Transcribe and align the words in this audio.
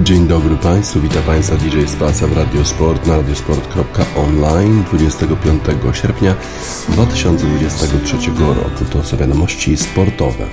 Dzień 0.00 0.26
dobry 0.26 0.56
Państwu, 0.56 1.00
witam 1.00 1.22
Państwa 1.22 1.56
DJ 1.56 1.86
Spaca 1.86 2.26
w 2.26 2.36
Radiosport 2.36 3.06
na 3.06 3.16
radiosport.online 3.16 4.84
25 4.84 5.62
sierpnia 5.92 6.34
2023 6.88 8.16
roku. 8.38 8.84
To 8.92 9.04
są 9.04 9.16
wiadomości 9.16 9.76
sportowe. 9.76 10.46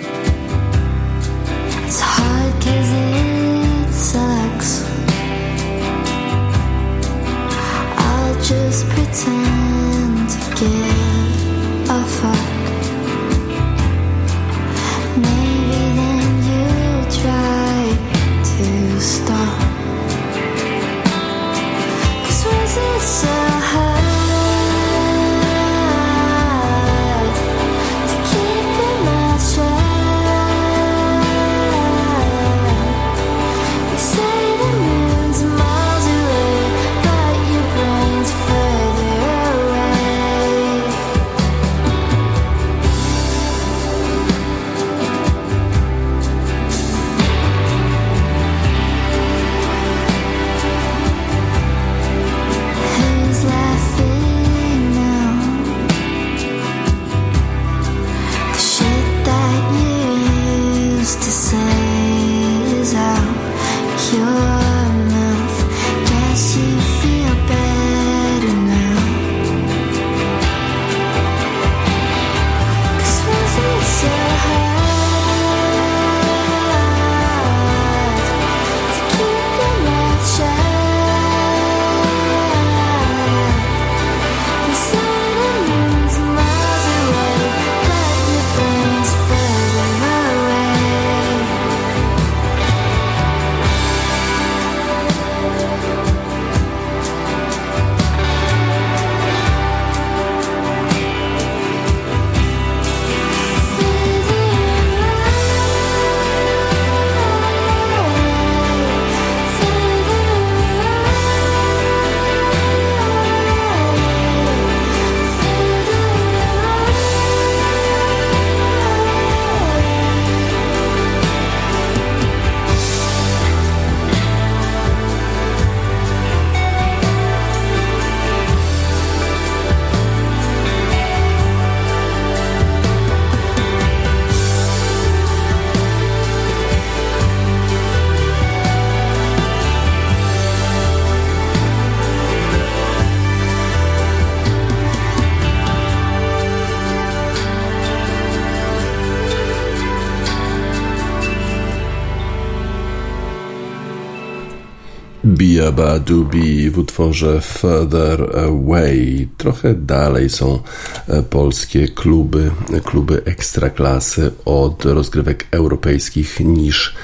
Biaba 155.79 155.99
Dubi 155.99 156.69
w 156.69 156.77
utworze 156.77 157.41
Further 157.41 158.37
Away. 158.39 159.27
Trochę 159.37 159.73
dalej 159.73 160.29
są 160.29 160.59
e, 161.07 161.23
polskie 161.23 161.87
kluby, 161.87 162.51
kluby 162.83 163.21
ekstraklasy 163.25 164.31
od 164.45 164.85
rozgrywek 164.85 165.47
europejskich 165.51 166.39
niż 166.39 166.95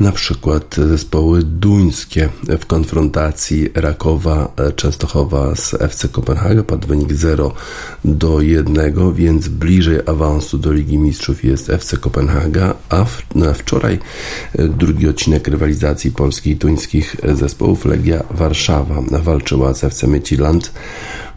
na 0.00 0.12
przykład 0.12 0.74
zespoły 0.74 1.42
duńskie 1.42 2.28
w 2.42 2.66
konfrontacji 2.66 3.70
Rakowa 3.74 4.52
e, 4.56 4.72
Częstochowa 4.72 5.54
z 5.54 5.74
FC 5.74 6.08
Kopenhaga. 6.08 6.62
Padł 6.62 6.88
wynik 6.88 7.12
0 7.12 7.52
do 8.04 8.40
1, 8.40 9.14
więc 9.14 9.48
bliżej 9.48 10.00
awansu 10.06 10.58
do 10.58 10.72
Ligi 10.72 10.98
Mistrzów 10.98 11.44
jest 11.44 11.70
FC 11.70 11.96
Kopenhaga, 11.96 12.74
a 12.88 13.04
wczoraj 13.54 13.98
e, 14.58 14.68
drugi 14.68 15.08
odcinek 15.08 15.48
rywalizacji 15.48 16.10
polskich 16.10 16.52
i 16.52 16.56
duńskich 16.56 17.16
zespołów 17.34 17.84
Legia 17.84 18.23
Warszawa 18.30 18.94
walczyła 19.22 19.74
z 19.74 19.84
FC 19.84 20.06
Midtjylland. 20.06 20.72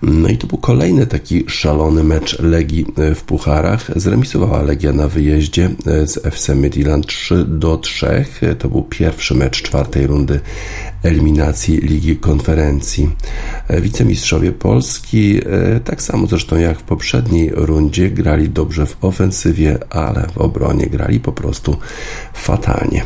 No 0.02 0.30
i 0.30 0.38
to 0.38 0.48
był 0.48 0.58
kolejny 0.58 1.08
taki 1.08 1.44
szalony 1.48 2.04
mecz 2.04 2.40
Legii 2.40 2.86
w 3.16 3.22
pucharach. 3.22 3.92
Zremisowała 3.96 4.62
Legia 4.62 4.94
na 4.94 5.08
wyjeździe 5.08 5.70
z 6.06 6.26
FC 6.26 6.56
Midtjylland 6.56 7.08
3 7.08 7.46
do 7.48 7.78
3. 7.78 8.26
To 8.60 8.70
był 8.70 8.84
pierwszy 8.84 9.36
mecz 9.36 9.62
czwartej 9.62 10.08
rundy 10.08 10.40
eliminacji 11.04 11.78
Ligi 11.78 12.18
Konferencji. 12.18 13.10
Wicemistrzowie 13.70 14.52
Polski, 14.52 15.40
tak 15.86 16.02
samo 16.02 16.28
zresztą 16.28 16.58
jak 16.58 16.80
w 16.80 16.84
poprzedniej 16.84 17.52
rundzie, 17.54 18.10
grali 18.10 18.50
dobrze 18.50 18.86
w 18.86 18.98
ofensywie, 19.02 19.78
ale 19.90 20.28
w 20.34 20.38
obronie 20.38 20.88
grali 20.88 21.20
po 21.20 21.32
prostu 21.32 21.78
fatalnie. 22.34 23.04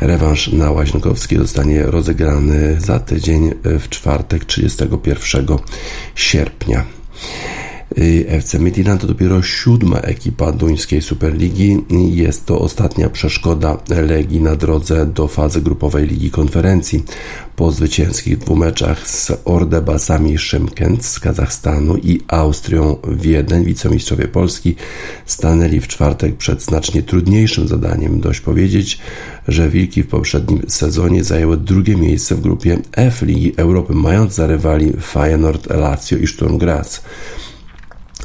Rewanż 0.00 0.48
na 0.48 0.70
Łaźnkowskiej 0.70 1.38
zostanie 1.38 1.82
rozegrany 1.82 2.80
za 2.80 3.00
tydzień 3.00 3.50
w 3.64 3.88
czwartek 3.88 4.44
31 4.44 5.46
sierpnia. 6.30 6.84
FC 8.28 8.58
Midtjylland 8.58 9.00
to 9.00 9.06
dopiero 9.06 9.42
siódma 9.42 9.98
ekipa 9.98 10.52
duńskiej 10.52 11.02
Superligi. 11.02 11.78
Jest 12.10 12.46
to 12.46 12.60
ostatnia 12.60 13.10
przeszkoda 13.10 13.78
Legii 13.88 14.40
na 14.40 14.56
drodze 14.56 15.06
do 15.06 15.28
fazy 15.28 15.62
grupowej 15.62 16.06
Ligi 16.06 16.30
Konferencji. 16.30 17.04
Po 17.56 17.72
zwycięskich 17.72 18.38
dwóch 18.38 18.58
meczach 18.58 19.08
z 19.08 19.32
Ordebasami 19.44 20.38
Szymkent 20.38 21.04
z 21.04 21.20
Kazachstanu 21.20 21.96
i 21.96 22.20
Austrią 22.28 22.96
Wiedeń 23.08 23.64
wicemistrzowie 23.64 24.28
Polski 24.28 24.76
stanęli 25.26 25.80
w 25.80 25.88
czwartek 25.88 26.36
przed 26.36 26.62
znacznie 26.62 27.02
trudniejszym 27.02 27.68
zadaniem. 27.68 28.20
Dość 28.20 28.40
powiedzieć, 28.40 28.98
że 29.48 29.70
Wilki 29.70 30.02
w 30.02 30.06
poprzednim 30.08 30.62
sezonie 30.68 31.24
zajęły 31.24 31.56
drugie 31.56 31.96
miejsce 31.96 32.34
w 32.34 32.40
grupie 32.40 32.78
F 32.92 33.22
Ligi 33.22 33.52
Europy, 33.56 33.94
mając 33.94 34.34
za 34.34 34.46
rywali 34.46 34.92
Feyenoord, 35.00 35.70
Lazio 35.70 36.16
i 36.16 36.26
Sturm 36.26 36.58
Graz. 36.58 37.02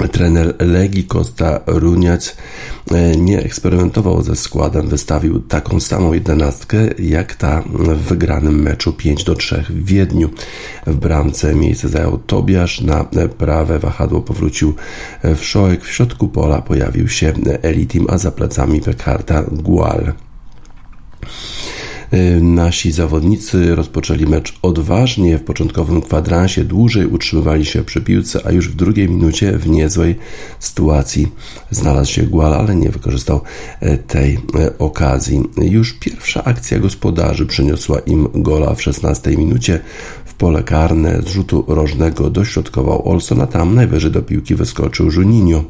Trener 0.08 0.54
Legii 0.58 1.04
Costa 1.04 1.60
Runiać 1.66 2.36
e, 2.90 3.16
nie 3.16 3.42
eksperymentował 3.42 4.22
ze 4.22 4.36
składem, 4.36 4.88
wystawił 4.88 5.40
taką 5.40 5.80
samą 5.80 6.12
jedenastkę 6.12 6.76
jak 6.98 7.34
ta 7.34 7.62
w 7.72 7.98
wygranym 7.98 8.62
meczu 8.62 8.92
5 8.92 9.24
do 9.24 9.34
3 9.34 9.64
w 9.70 9.84
Wiedniu. 9.84 10.30
W 10.86 10.96
bramce 10.96 11.54
miejsce 11.54 11.88
zajął 11.88 12.18
Tobiasz, 12.18 12.80
na 12.80 13.04
prawe 13.38 13.78
wahadło 13.78 14.20
powrócił 14.20 14.74
w 15.22 15.44
Szoek, 15.44 15.84
w 15.84 15.92
środku 15.92 16.28
pola 16.28 16.62
pojawił 16.62 17.08
się 17.08 17.32
Elitim, 17.62 18.06
a 18.08 18.18
za 18.18 18.30
plecami 18.30 18.80
Pekarta 18.80 19.42
Gual. 19.42 20.12
Nasi 22.40 22.92
zawodnicy 22.92 23.74
rozpoczęli 23.74 24.26
mecz 24.26 24.58
odważnie, 24.62 25.38
w 25.38 25.44
początkowym 25.44 26.02
kwadransie 26.02 26.64
dłużej 26.64 27.06
utrzymywali 27.06 27.66
się 27.66 27.84
przy 27.84 28.00
piłce, 28.00 28.40
a 28.44 28.52
już 28.52 28.68
w 28.68 28.76
drugiej 28.76 29.08
minucie 29.08 29.58
w 29.58 29.68
niezłej 29.68 30.16
sytuacji 30.58 31.32
znalazł 31.70 32.12
się 32.12 32.22
Gual, 32.22 32.54
ale 32.54 32.76
nie 32.76 32.88
wykorzystał 32.88 33.40
tej 34.06 34.38
okazji. 34.78 35.42
Już 35.56 35.92
pierwsza 35.92 36.44
akcja 36.44 36.78
gospodarzy 36.78 37.46
przyniosła 37.46 37.98
im 37.98 38.28
gola 38.34 38.74
w 38.74 38.82
16 38.82 39.30
minucie 39.30 39.80
pole 40.40 40.62
karne 40.62 41.22
z 41.22 41.28
rzutu 41.28 41.64
rożnego 41.68 42.30
dośrodkował 42.30 43.08
Olson, 43.08 43.40
a 43.40 43.46
tam 43.46 43.74
najwyżej 43.74 44.10
do 44.10 44.22
piłki 44.22 44.54
wyskoczył 44.54 45.10
Juninho. 45.10 45.64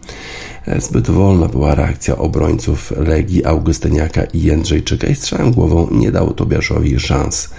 Zbyt 0.79 1.11
wolna 1.11 1.49
była 1.49 1.75
reakcja 1.75 2.17
obrońców 2.17 2.93
Legii 2.97 3.45
Augustyniaka 3.45 4.25
i 4.25 4.43
Jędrzejczyka 4.43 5.07
i 5.07 5.15
strzałem 5.15 5.53
głową 5.53 5.89
nie 5.91 6.13
dał 6.13 6.35
Tobiaszowi 6.35 7.01
szans. 7.01 7.51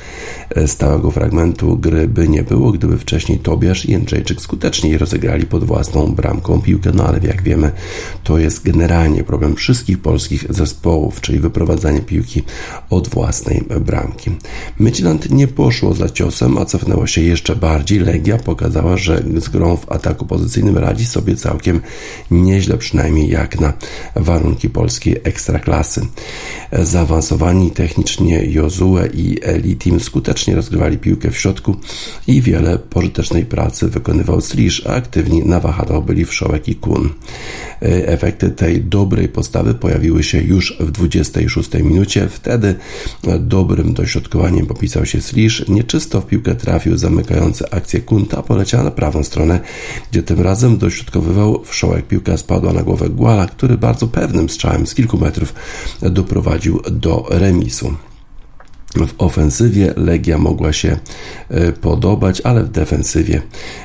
Stałego 0.66 1.12
fragmentu 1.12 1.78
gry 1.78 2.08
by 2.08 2.28
nie 2.28 2.44
było, 2.44 2.72
gdyby 2.72 2.98
wcześniej 2.98 3.40
Tobiasz 3.40 3.86
i 3.86 3.92
Jędrzejczyk 3.92 4.42
skuteczniej 4.42 4.98
rozegrali 4.98 5.46
pod 5.46 5.64
własną 5.64 6.08
bramką 6.16 6.62
piłkę, 6.62 6.92
no 6.94 7.06
ale 7.06 7.20
jak 7.24 7.42
wiemy, 7.42 7.72
to 8.24 8.38
jest 8.38 8.64
generalnie 8.64 9.24
problem 9.24 9.56
wszystkich 9.56 10.02
polskich 10.02 10.46
zespołów, 10.50 11.22
czyli 11.22 11.40
wyprowadzanie 11.40 12.02
piłki 12.02 12.44
od 12.90 13.08
własnej 13.08 13.64
bramki. 13.82 14.32
Midland 14.80 15.32
nie 15.32 15.48
poszło 15.48 15.94
za 15.94 16.10
ciosem, 16.10 16.58
a 16.58 16.66
cofnęło 16.66 17.01
się 17.08 17.22
jeszcze 17.22 17.56
bardziej. 17.56 18.00
Legia 18.00 18.38
pokazała, 18.38 18.98
że 18.98 19.24
z 19.40 19.50
grą 19.50 19.78
w 19.78 19.92
ataku 19.92 20.26
pozycyjnym 20.26 20.78
radzi 20.78 21.06
sobie 21.06 21.36
całkiem 21.36 21.82
nieźle 22.32 22.78
przynajmniej 22.78 23.30
jak 23.30 23.60
na 23.60 23.74
warunki 24.16 24.70
polskiej 24.70 25.16
ekstraklasy. 25.24 26.02
Zaawansowani 26.72 27.72
technicznie 27.72 28.46
Jozue 28.46 28.98
i 29.14 29.38
Elitim 29.44 30.00
skutecznie 30.00 30.56
rozgrywali 30.56 30.98
piłkę 30.98 31.32
w 31.32 31.38
środku 31.38 31.76
i 32.28 32.42
wiele 32.42 32.80
pożytecznej 32.80 33.46
pracy 33.46 33.88
wykonywał 33.88 34.42
Slisz, 34.42 34.88
a 34.88 34.90
aktywni 34.90 35.46
na 35.46 35.60
wahadłach 35.60 36.06
byli 36.06 36.26
Wszołek 36.26 36.68
i 36.68 36.76
Kun. 36.76 37.10
Efekty 37.82 38.50
tej 38.50 38.84
dobrej 38.84 39.28
postawy 39.28 39.74
pojawiły 39.74 40.24
się 40.24 40.42
już 40.42 40.78
w 40.80 40.92
26 40.92 41.74
minucie. 41.74 42.28
Wtedy 42.30 42.76
dobrym 43.40 43.94
dośrodkowaniem 43.94 44.66
popisał 44.66 45.06
się 45.06 45.22
Slisz. 45.22 45.66
Nieczysto 45.68 46.22
w 46.22 46.26
piłkę 46.26 46.56
trafił 46.56 46.91
zamykający 46.98 47.70
akcję 47.72 48.02
Kunta, 48.02 48.44
poleciała 48.44 48.84
na 48.84 48.92
prawą 48.92 49.24
stronę, 49.24 49.60
gdzie 50.12 50.24
tym 50.24 50.42
razem 50.42 50.78
dośrodkowywał 50.78 51.64
Wszołek. 51.66 52.08
Piłka 52.08 52.38
spadła 52.38 52.74
na 52.74 52.84
głowę 52.84 53.10
Guala, 53.10 53.48
który 53.48 53.78
bardzo 53.78 54.08
pewnym 54.08 54.50
strzałem 54.50 54.88
z 54.88 54.96
kilku 54.96 55.18
metrów 55.18 55.54
doprowadził 56.02 56.82
do 56.92 57.26
remisu. 57.30 57.94
W 58.96 59.14
ofensywie 59.18 59.94
Legia 59.98 60.38
mogła 60.38 60.74
się 60.74 60.98
e, 61.50 61.72
podobać, 61.72 62.42
ale 62.42 62.64
w 62.64 62.70
defensywie 62.70 63.42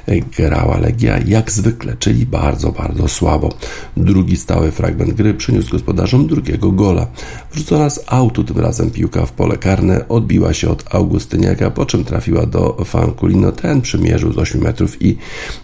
e, 0.06 0.20
grała 0.20 0.78
Legia 0.78 1.18
jak 1.26 1.52
zwykle, 1.52 1.96
czyli 1.98 2.26
bardzo, 2.26 2.72
bardzo 2.72 3.08
słabo. 3.08 3.52
Drugi 3.96 4.36
stały 4.36 4.70
fragment 4.70 5.12
gry 5.12 5.34
przyniósł 5.34 5.70
gospodarzom 5.70 6.26
drugiego 6.26 6.72
gola. 6.72 7.06
Wrzucona 7.52 7.90
z 7.90 8.00
autu 8.06 8.44
tym 8.44 8.58
razem 8.58 8.90
piłka 8.90 9.26
w 9.26 9.32
pole 9.32 9.56
karne 9.56 10.08
odbiła 10.08 10.54
się 10.54 10.70
od 10.70 10.94
Augustyniaka, 10.94 11.70
po 11.70 11.86
czym 11.86 12.04
trafiła 12.04 12.46
do 12.46 12.84
Fanculino. 12.84 13.52
Ten 13.52 13.80
przymierzył 13.80 14.32
z 14.32 14.38
8 14.38 14.60
metrów 14.60 15.02
i 15.02 15.16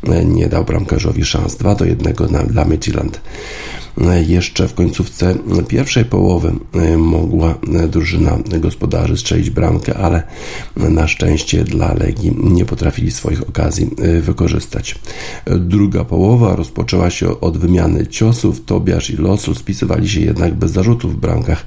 e, 0.08 0.24
nie 0.24 0.48
dał 0.48 0.64
bramkarzowi 0.64 1.24
szans. 1.24 1.56
2 1.56 1.74
do 1.74 1.84
1 1.84 2.14
dla 2.46 2.64
Midtjylland 2.64 3.20
jeszcze 4.26 4.68
w 4.68 4.74
końcówce 4.74 5.34
pierwszej 5.68 6.04
połowy 6.04 6.52
e, 6.72 6.96
mogła 6.96 7.54
drużyna 7.88 8.38
gospodarzy 8.60 9.16
strzelić 9.16 9.50
bramkę, 9.50 9.96
ale 9.96 10.22
na 10.76 11.08
szczęście 11.08 11.64
dla 11.64 11.94
Legii 11.94 12.36
nie 12.42 12.64
potrafili 12.64 13.10
swoich 13.10 13.48
okazji 13.48 13.90
e, 13.98 14.20
wykorzystać. 14.20 14.98
Druga 15.46 16.04
połowa 16.04 16.56
rozpoczęła 16.56 17.10
się 17.10 17.40
od 17.40 17.58
wymiany 17.58 18.06
ciosów. 18.06 18.64
Tobiasz 18.64 19.10
i 19.10 19.16
Losu 19.16 19.54
spisywali 19.54 20.08
się 20.08 20.20
jednak 20.20 20.54
bez 20.54 20.70
zarzutów 20.70 21.14
w 21.14 21.16
bramkach 21.16 21.66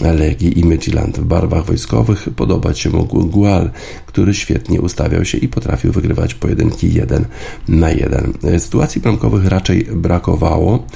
Legii 0.00 0.58
i 0.58 0.64
Midtjylland. 0.64 1.18
W 1.18 1.24
barwach 1.24 1.64
wojskowych 1.64 2.28
podobać 2.36 2.78
się 2.78 2.90
mógł 2.90 3.26
Gual, 3.26 3.70
który 4.16 4.34
świetnie 4.34 4.80
ustawiał 4.80 5.24
się 5.24 5.38
i 5.38 5.48
potrafił 5.48 5.92
wygrywać 5.92 6.34
pojedynki 6.34 6.94
jeden 6.94 7.24
na 7.68 7.90
jeden. 7.90 8.32
Sytuacji 8.58 9.00
bramkowych 9.00 9.46
raczej 9.46 9.84
brakowało 9.84 10.86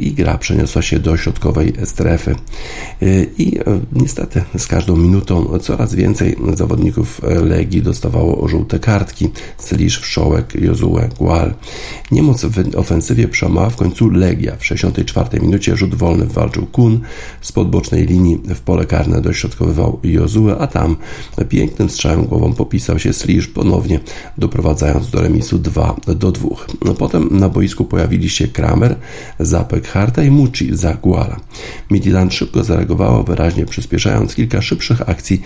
i 0.00 0.12
gra 0.12 0.38
przeniosła 0.38 0.82
się 0.82 0.98
do 0.98 1.16
środkowej 1.16 1.72
strefy. 1.84 2.34
I 3.38 3.58
niestety 3.92 4.42
z 4.58 4.66
każdą 4.66 4.96
minutą 4.96 5.58
coraz 5.58 5.94
więcej 5.94 6.36
zawodników 6.54 7.20
Legii 7.44 7.82
dostawało 7.82 8.48
żółte 8.48 8.78
kartki. 8.78 9.30
Slisz, 9.58 10.00
Wszołek, 10.00 10.54
Jozue, 10.54 11.08
Gual. 11.18 11.54
Niemoc 12.10 12.44
w 12.44 12.76
ofensywie 12.76 13.28
przełamała 13.28 13.70
w 13.70 13.76
końcu 13.76 14.10
Legia. 14.10 14.56
W 14.56 14.66
64 14.66 15.40
minucie 15.40 15.76
rzut 15.76 15.94
wolny 15.94 16.26
walczył 16.26 16.66
Kun. 16.66 17.00
Z 17.40 17.52
podbocznej 17.52 18.06
linii 18.06 18.40
w 18.54 18.60
pole 18.60 18.86
karne 18.86 19.20
dośrodkowywał 19.20 20.00
Jozue, 20.04 20.50
a 20.58 20.66
tam 20.66 20.96
pięknym 21.48 21.90
strzałem 21.90 22.24
głową 22.24 22.52
popisał 22.52 22.98
się 22.98 23.12
Slisz 23.12 23.46
ponownie, 23.48 24.00
doprowadzając 24.38 25.10
do 25.10 25.22
remisu 25.22 25.58
2 25.58 25.96
do 26.06 26.32
2. 26.32 26.48
Potem 26.98 27.28
na 27.30 27.48
boisku 27.48 27.84
pojawili 27.84 28.30
się 28.30 28.48
Kramer, 28.48 28.96
Zapek, 29.38 29.88
Harta 29.88 30.22
i 30.22 30.30
Mucci 30.30 30.76
za 30.76 30.94
Guala. 30.94 31.36
Midland 31.90 32.34
szybko 32.34 32.64
zareagowało, 32.64 33.22
wyraźnie 33.22 33.66
przyspieszając. 33.66 34.34
Kilka 34.34 34.62
szybszych 34.62 35.08
akcji 35.08 35.42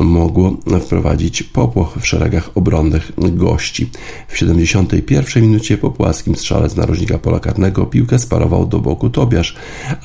mogło 0.00 0.56
wprowadzić 0.80 1.42
popłoch 1.42 1.96
w 2.00 2.06
szeregach 2.06 2.50
obronnych 2.54 3.12
gości. 3.18 3.90
W 4.28 4.38
71 4.38 5.42
minucie 5.42 5.78
po 5.78 5.90
płaskim 6.04 6.36
strzale 6.36 6.70
z 6.70 6.76
narożnika 6.76 7.18
pola 7.18 7.40
karnego 7.40 7.86
piłkę 7.86 8.18
sparował 8.18 8.66
do 8.66 8.78
boku 8.78 9.10
Tobiasz, 9.10 9.56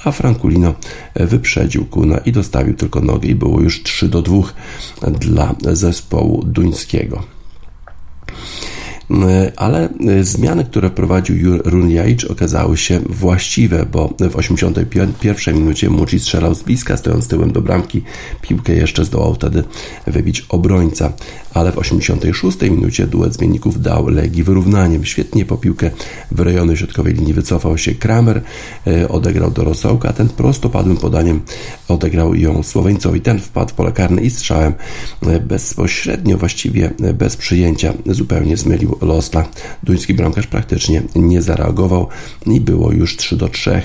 a 0.03 0.11
Franculino 0.11 0.73
wyprzedził 1.15 1.85
Kuna 1.85 2.17
i 2.17 2.31
dostawił 2.31 2.73
tylko 2.73 3.01
nogę 3.01 3.27
i 3.27 3.35
było 3.35 3.61
już 3.61 3.83
3 3.83 4.09
do 4.09 4.21
2 4.21 4.43
dla 5.21 5.55
zespołu 5.71 6.43
duńskiego. 6.45 7.23
E, 9.11 9.51
ale 9.55 9.89
e, 9.89 10.23
zmiany, 10.23 10.65
które 10.65 10.89
wprowadził 10.89 11.57
Runjajcz 11.65 12.25
okazały 12.25 12.77
się 12.77 12.99
właściwe, 13.09 13.85
bo 13.91 14.13
w 14.31 14.35
81 14.35 15.55
minucie 15.55 15.89
Muci 15.89 16.19
strzelał 16.19 16.55
z 16.55 16.63
bliska, 16.63 16.97
stojąc 16.97 17.27
tyłem 17.27 17.51
do 17.51 17.61
bramki. 17.61 18.01
Piłkę 18.41 18.73
jeszcze 18.73 19.05
zdołał 19.05 19.33
wtedy 19.33 19.63
wybić 20.07 20.45
obrońca, 20.49 21.13
ale 21.53 21.71
w 21.71 21.77
86 21.77 22.61
minucie 22.61 23.07
duet 23.07 23.33
zmienników 23.33 23.81
dał 23.81 24.07
Legii 24.07 24.43
wyrównaniem. 24.43 25.05
Świetnie 25.05 25.45
po 25.45 25.57
piłkę 25.57 25.91
w 26.31 26.39
rejony 26.39 26.77
środkowej 26.77 27.13
linii 27.13 27.33
wycofał 27.33 27.77
się 27.77 27.95
Kramer, 27.95 28.41
e, 28.87 29.09
odegrał 29.09 29.51
do 29.51 29.63
Rosołka, 29.63 30.13
ten 30.13 30.29
prostopadłym 30.29 30.97
podaniem 30.97 31.41
odegrał 31.87 32.35
ją 32.35 32.63
Słoweńcowi. 32.63 33.21
Ten 33.21 33.39
wpadł 33.39 33.71
w 33.71 33.73
pole 33.73 33.91
karne 33.91 34.21
i 34.21 34.29
strzałem 34.29 34.73
bezpośrednio, 35.47 36.37
właściwie 36.37 36.91
bez 37.13 37.35
przyjęcia, 37.35 37.93
zupełnie 38.05 38.57
zmylił 38.57 38.98
Losla. 39.01 39.47
Duński 39.83 40.13
bramkarz 40.13 40.47
praktycznie 40.47 41.01
nie 41.15 41.41
zareagował 41.41 42.07
i 42.45 42.61
było 42.61 42.91
już 42.91 43.17
3 43.17 43.35
do 43.35 43.47
3. 43.47 43.81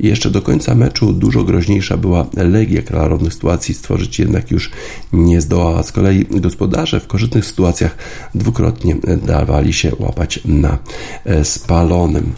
I 0.00 0.06
jeszcze 0.06 0.30
do 0.30 0.42
końca 0.42 0.74
meczu 0.74 1.12
dużo 1.12 1.44
groźniejsza 1.44 1.96
była 1.96 2.26
Legia 2.36 2.82
klarownych 2.82 3.34
sytuacji 3.34 3.74
stworzyć 3.74 4.18
jednak 4.18 4.50
już 4.50 4.70
nie 5.12 5.40
zdołała. 5.40 5.82
Z 5.82 5.92
kolei 5.92 6.26
gospodarze 6.30 7.00
w 7.00 7.06
korzystnych 7.06 7.46
sytuacjach 7.46 7.96
dwukrotnie 8.34 8.96
dawali 9.26 9.72
się 9.72 9.92
łapać 9.98 10.40
na 10.44 10.78
e, 11.24 11.44
spalonym. 11.44 12.32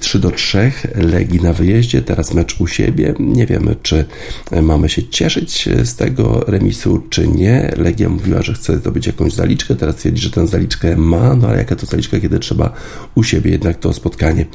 3 0.00 0.18
e, 0.18 0.20
do 0.20 0.30
3 0.30 0.72
Legii 0.94 1.40
na 1.40 1.52
wyjeździe, 1.52 2.02
teraz 2.02 2.34
mecz 2.34 2.60
u 2.60 2.66
siebie. 2.66 3.14
Nie 3.18 3.46
wiemy, 3.46 3.76
czy 3.82 4.04
mamy 4.62 4.88
się 4.88 5.08
cieszyć 5.08 5.68
z 5.84 5.96
tego 5.96 6.44
remisu, 6.46 7.02
czy 7.10 7.28
nie. 7.28 7.72
Legia 7.76 8.08
mówiła, 8.08 8.42
że 8.42 8.54
chce 8.54 8.78
zdobyć 8.78 9.06
jakąś 9.06 9.32
zaliczkę, 9.32 9.74
teraz 9.74 9.96
twierdzi, 9.96 10.22
że 10.22 10.30
tę 10.30 10.46
zaliczkę 10.46 10.96
ma, 10.96 11.34
no 11.34 11.48
ale 11.48 11.57
jaka 11.58 11.76
to 11.76 11.86
zaliczka, 11.86 12.20
kiedy 12.20 12.38
trzeba 12.38 12.72
u 13.14 13.22
siebie 13.22 13.50
jednak 13.50 13.78
to 13.78 13.92
spotkanie 13.92 14.46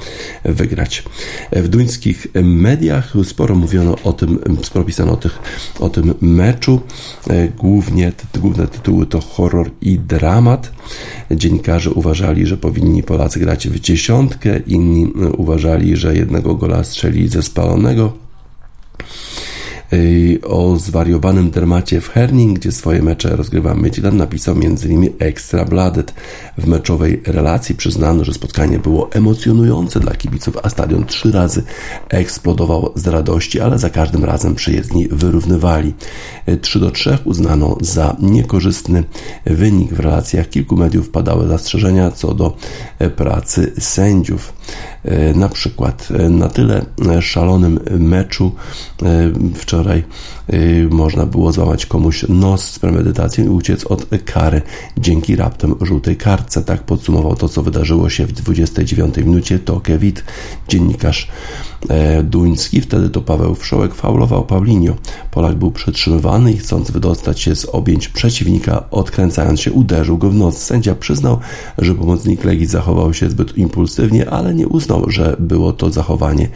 wygrać. 0.46 1.04
W 1.52 1.68
duńskich 1.68 2.28
mediach 2.44 3.14
sporo 3.24 3.56
mówiono 3.56 3.96
o 4.04 4.14
tym, 4.14 4.40
sporo 4.64 4.86
pisano 4.86 5.12
o, 5.12 5.18
tych, 5.18 5.40
o 5.80 5.90
tym 5.90 6.14
meczu. 6.22 6.82
Głównie, 7.58 8.12
główne 8.40 8.68
tytuły 8.68 9.06
to 9.06 9.22
horror 9.22 9.72
i 9.82 10.00
dramat. 10.00 10.72
Dziennikarze 11.32 11.92
uważali, 11.92 12.46
że 12.46 12.58
powinni 12.58 13.04
Polacy 13.04 13.40
grać 13.40 13.68
w 13.68 13.80
dziesiątkę, 13.80 14.60
inni 14.68 15.14
uważali, 15.38 15.98
że 15.98 16.16
jednego 16.16 16.56
gola 16.56 16.84
strzeli 16.84 17.28
ze 17.28 17.44
spalonego. 17.44 18.14
O 20.44 20.78
zwariowanym 20.78 21.52
dramacie 21.52 22.02
w 22.02 22.10
Herning, 22.10 22.60
gdzie 22.60 22.72
swoje 22.72 23.02
mecze 23.02 23.36
rozgrywa 23.36 23.74
Midland, 23.74 24.18
napisał 24.18 24.56
m.in. 24.56 25.10
Extra 25.20 25.66
Bladet. 25.66 26.14
W 26.58 26.68
meczowej 26.68 27.22
relacji 27.26 27.76
przyznano, 27.76 28.24
że 28.24 28.34
spotkanie 28.34 28.80
było 28.80 29.12
emocjonujące 29.12 30.00
dla 30.00 30.16
kibiców, 30.16 30.58
a 30.64 30.70
stadion 30.70 31.06
trzy 31.06 31.32
razy 31.32 31.64
eksplodował 32.10 32.92
z 32.96 33.08
radości, 33.08 33.60
ale 33.60 33.80
za 33.80 33.90
każdym 33.90 34.26
razem 34.26 34.56
przyjezdni 34.56 35.08
wyrównywali. 35.08 35.94
3 36.62 36.80
do 36.80 36.92
3 36.92 37.18
uznano 37.26 37.78
za 37.82 38.16
niekorzystny 38.20 39.04
wynik 39.46 39.94
w 39.94 40.00
relacjach. 40.00 40.50
Kilku 40.50 40.78
mediów 40.78 41.10
padały 41.10 41.48
zastrzeżenia 41.48 42.12
co 42.12 42.34
do 42.34 42.58
pracy 43.16 43.74
sędziów. 43.80 44.54
E, 45.06 45.34
na 45.34 45.50
przykład 45.50 46.08
e, 46.20 46.30
na 46.30 46.50
tyle 46.50 46.86
e, 47.10 47.22
szalonym 47.22 47.80
meczu 48.00 48.52
wczoraj 49.56 49.83
wczoraj 49.84 50.04
można 50.90 51.26
było 51.26 51.52
złamać 51.52 51.86
komuś 51.86 52.26
nos 52.30 52.72
z 52.72 52.80
premedytacją 52.80 53.46
i 53.46 53.50
uciec 53.50 53.86
od 53.86 54.06
kary 54.26 54.62
dzięki 54.98 55.36
raptem 55.36 55.76
żółtej 55.82 56.16
kartce. 56.16 56.62
Tak 56.62 56.84
podsumował 56.84 57.36
to, 57.36 57.50
co 57.50 57.64
wydarzyło 57.64 58.10
się 58.10 58.26
w 58.26 58.32
29 58.32 59.18
minucie 59.18 59.60
Tokewit, 59.60 60.24
dziennikarz 60.68 61.28
duński. 62.24 62.82
Wtedy 62.82 63.10
to 63.10 63.22
Paweł 63.22 63.56
Wszołek 63.56 63.96
faulował 63.96 64.46
Paulinio. 64.46 64.96
Polak 65.32 65.56
był 65.56 65.72
przetrzymywany 65.72 66.52
i 66.52 66.58
chcąc 66.58 66.92
wydostać 66.92 67.40
się 67.40 67.56
z 67.56 67.66
objęć 67.66 68.08
przeciwnika, 68.08 68.90
odkręcając 68.92 69.62
się, 69.62 69.72
uderzył 69.72 70.18
go 70.18 70.30
w 70.30 70.36
nos. 70.36 70.58
Sędzia 70.58 70.96
przyznał, 70.96 71.40
że 71.78 71.96
pomocnik 71.96 72.44
Legii 72.44 72.66
zachował 72.66 73.14
się 73.14 73.30
zbyt 73.30 73.58
impulsywnie, 73.58 74.30
ale 74.30 74.54
nie 74.54 74.68
uznał 74.68 75.04
że 75.08 75.36
było 75.40 75.74
to 75.74 75.90
zachowanie 75.92 76.50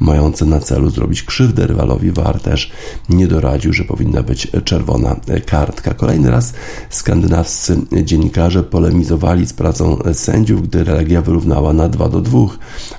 mające 0.00 0.44
na 0.44 0.60
celu 0.60 0.90
zrobić 0.90 1.22
krzywdę 1.22 1.66
rywalowi. 1.66 2.12
War 2.12 2.40
też 2.40 2.70
nie 3.08 3.26
doradził, 3.32 3.72
że 3.72 3.84
powinna 3.84 4.22
być 4.22 4.48
czerwona 4.64 5.16
kartka. 5.46 5.94
Kolejny 5.94 6.30
raz 6.30 6.52
skandynawscy 6.90 7.76
dziennikarze 8.02 8.62
polemizowali 8.62 9.46
z 9.46 9.52
pracą 9.52 9.98
sędziów, 10.12 10.68
gdy 10.68 10.84
Legia 10.84 11.22
wyrównała 11.22 11.72
na 11.72 11.88
2 11.88 12.08
do 12.08 12.20
2. 12.20 12.38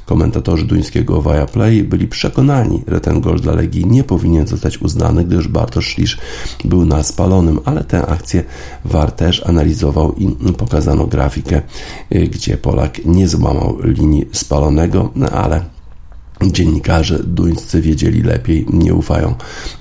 Komentatorzy 0.05 0.65
duńskiego 0.65 1.21
Viaplay 1.21 1.83
byli 1.83 2.07
przekonani, 2.07 2.83
że 2.87 3.01
ten 3.01 3.21
gol 3.21 3.39
dla 3.39 3.53
Legii 3.53 3.85
nie 3.85 4.03
powinien 4.03 4.47
zostać 4.47 4.81
uznany, 4.81 5.25
gdyż 5.25 5.47
Bartosz 5.47 5.87
Szlisz 5.87 6.17
był 6.65 6.85
na 6.85 7.03
spalonym, 7.03 7.59
ale 7.65 7.83
tę 7.83 8.05
akcję 8.05 8.43
VAR 8.85 9.11
też 9.11 9.45
analizował 9.45 10.15
i 10.15 10.53
pokazano 10.57 11.07
grafikę, 11.07 11.61
gdzie 12.11 12.57
Polak 12.57 13.05
nie 13.05 13.27
złamał 13.27 13.77
linii 13.83 14.25
spalonego 14.31 15.09
no 15.15 15.29
ale 15.29 15.72
dziennikarze 16.41 17.19
duńscy 17.23 17.81
wiedzieli 17.81 18.21
lepiej, 18.21 18.65
nie 18.69 18.93
ufają 18.93 19.35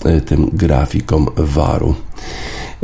e, 0.05 0.21
tym 0.21 0.51
grafikom 0.53 1.29
waru. 1.37 1.95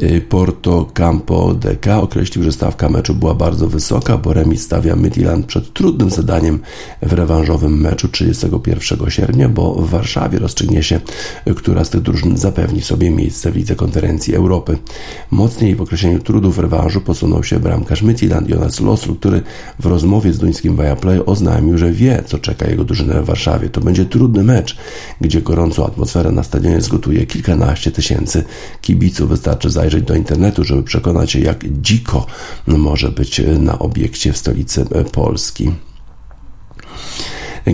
Y, 0.03 0.21
Porto 0.21 0.87
Campo 0.95 1.55
DK 1.55 1.87
określił, 2.03 2.45
że 2.45 2.53
stawka 2.53 2.89
meczu 2.89 3.15
była 3.15 3.35
bardzo 3.35 3.67
wysoka, 3.67 4.19
bo 4.19 4.33
remis 4.33 4.63
stawia 4.63 4.97
Midland 4.97 5.47
przed 5.47 5.73
trudnym 5.73 6.11
zadaniem 6.11 6.59
w 7.03 7.13
rewanżowym 7.13 7.81
meczu 7.81 8.09
31 8.09 9.11
sierpnia, 9.11 9.49
bo 9.49 9.75
w 9.75 9.91
Warszawie 9.91 10.39
rozstrzygnie 10.39 10.83
się, 10.83 11.01
która 11.57 11.85
z 11.85 11.91
tych 11.91 12.01
drużyn 12.01 12.37
zapewni 12.37 12.83
sobie 12.83 13.11
miejsce 13.11 13.51
w 13.53 13.57
Lidze 13.57 13.75
Konferencji 13.75 14.35
Europy. 14.35 14.79
Mocniej 15.31 15.77
w 15.77 15.83
określeniu 15.83 16.19
trudów 16.19 16.59
rewanżu 16.59 17.01
posunął 17.01 17.45
się 17.45 17.61
bramkarz 17.61 18.03
Midland 18.03 18.49
Jonas 18.49 18.81
Losru, 18.81 19.15
który 19.15 19.43
w 19.79 19.87
rozmowie 19.87 20.33
z 20.33 20.39
duńskim 20.39 20.77
Viaplay 20.77 21.21
oznajmił, 21.27 21.79
że 21.79 21.93
wie, 21.93 22.23
co 22.27 22.39
czeka 22.39 22.67
jego 22.71 22.85
drużynę 22.85 23.23
w 23.23 23.27
Warszawie. 23.27 23.69
To 23.69 23.81
będzie 23.81 24.05
trudny 24.05 24.45
mecz, 24.45 24.77
gdzie 25.21 25.43
gorącą 25.43 25.87
atmosferę 25.87 26.33
na 26.33 26.43
stadionie 26.43 26.81
zgotuje 26.81 27.27
kilkanaście 27.27 27.91
tysięcy 27.91 28.45
kibiców. 28.81 29.29
Wystarczy 29.29 29.71
zajrzeć 29.71 29.88
zajrzeć 29.89 30.05
do 30.05 30.15
internetu, 30.15 30.65
żeby 30.65 30.83
przekonać 30.83 31.31
się, 31.31 31.41
jak 31.41 31.65
dziko 31.81 32.27
może 32.67 33.09
być 33.09 33.41
na 33.59 33.79
obiekcie 33.79 34.33
w 34.33 34.37
stolicy 34.37 34.85
Polski 35.13 35.71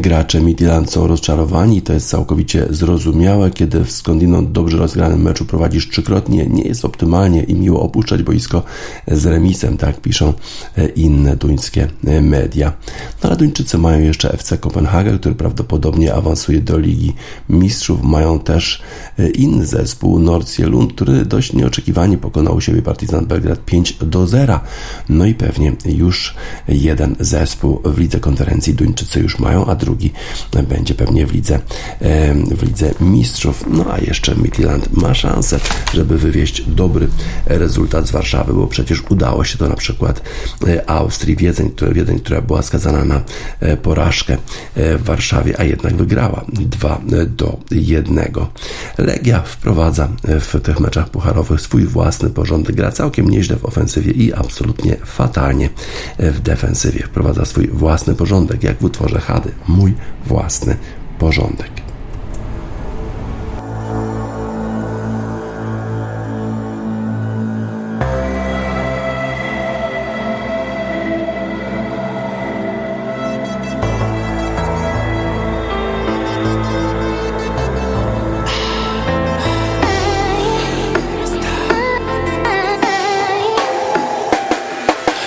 gracze 0.00 0.40
Midland 0.40 0.90
są 0.90 1.06
rozczarowani. 1.06 1.82
To 1.82 1.92
jest 1.92 2.08
całkowicie 2.08 2.66
zrozumiałe, 2.70 3.50
kiedy 3.50 3.84
w 3.84 3.92
skądinąd 3.92 4.52
dobrze 4.52 4.76
rozgranym 4.76 5.22
meczu 5.22 5.44
prowadzisz 5.44 5.88
trzykrotnie. 5.88 6.46
Nie 6.46 6.62
jest 6.62 6.84
optymalnie 6.84 7.42
i 7.42 7.54
miło 7.54 7.82
opuszczać 7.82 8.22
boisko 8.22 8.62
z 9.08 9.26
remisem, 9.26 9.76
tak 9.76 10.00
piszą 10.00 10.32
e, 10.76 10.86
inne 10.86 11.36
duńskie 11.36 11.88
e, 12.06 12.20
media. 12.20 12.72
No 13.22 13.30
ale 13.30 13.36
Duńczycy 13.36 13.78
mają 13.78 14.00
jeszcze 14.00 14.32
FC 14.32 14.58
Kopenhagen, 14.58 15.18
który 15.18 15.34
prawdopodobnie 15.34 16.14
awansuje 16.14 16.60
do 16.60 16.78
Ligi 16.78 17.12
Mistrzów. 17.48 18.02
Mają 18.02 18.38
też 18.38 18.82
e, 19.18 19.30
inny 19.30 19.66
zespół, 19.66 20.18
Nordsjælund, 20.18 20.92
który 20.92 21.24
dość 21.24 21.52
nieoczekiwanie 21.52 22.18
pokonał 22.18 22.56
u 22.56 22.60
siebie 22.60 22.82
Partizan 22.82 23.26
Belgrad 23.26 23.64
5 23.64 23.92
do 23.92 24.26
0. 24.26 24.60
No 25.08 25.26
i 25.26 25.34
pewnie 25.34 25.72
już 25.86 26.34
jeden 26.68 27.16
zespół 27.20 27.80
w 27.84 27.98
lidze 27.98 28.20
konferencji 28.20 28.74
Duńczycy 28.74 29.20
już 29.20 29.38
mają, 29.38 29.66
a 29.66 29.74
drugi 29.84 30.12
będzie 30.68 30.94
pewnie 30.94 31.26
w 31.26 31.32
lidze, 31.32 31.58
w 32.56 32.62
lidze 32.62 32.94
mistrzów. 33.00 33.64
No 33.70 33.86
a 33.92 33.98
jeszcze 33.98 34.34
Midland 34.34 34.96
ma 34.96 35.14
szansę, 35.14 35.60
żeby 35.94 36.18
wywieźć 36.18 36.62
dobry 36.66 37.08
rezultat 37.46 38.06
z 38.06 38.10
Warszawy, 38.10 38.52
bo 38.52 38.66
przecież 38.66 39.02
udało 39.08 39.44
się 39.44 39.58
to 39.58 39.68
na 39.68 39.76
przykład 39.76 40.22
e, 40.68 40.90
Austrii, 40.90 41.36
Wiedeń, 41.36 41.70
Wiedeń 41.92 42.20
która 42.20 42.40
była 42.40 42.62
skazana 42.62 43.04
na 43.04 43.22
e, 43.60 43.76
porażkę 43.76 44.34
e, 44.74 44.98
w 44.98 45.04
Warszawie, 45.04 45.60
a 45.60 45.64
jednak 45.64 45.96
wygrała 45.96 46.44
2 46.48 47.00
do 47.26 47.58
1. 47.70 48.24
Legia 48.98 49.42
wprowadza 49.42 50.08
w 50.24 50.60
tych 50.60 50.80
meczach 50.80 51.10
pucharowych 51.10 51.60
swój 51.60 51.84
własny 51.84 52.30
porządek. 52.30 52.76
Gra 52.76 52.92
całkiem 52.92 53.30
nieźle 53.30 53.56
w 53.56 53.64
ofensywie 53.64 54.12
i 54.12 54.32
absolutnie 54.32 54.96
fatalnie 55.04 55.68
w 56.18 56.40
defensywie. 56.40 57.02
Wprowadza 57.02 57.44
swój 57.44 57.68
własny 57.68 58.14
porządek, 58.14 58.62
jak 58.62 58.78
w 58.78 58.84
utworze 58.84 59.20
Hady 59.20 59.52
mój 59.68 59.94
własny 60.26 60.76
porządek. 61.18 61.83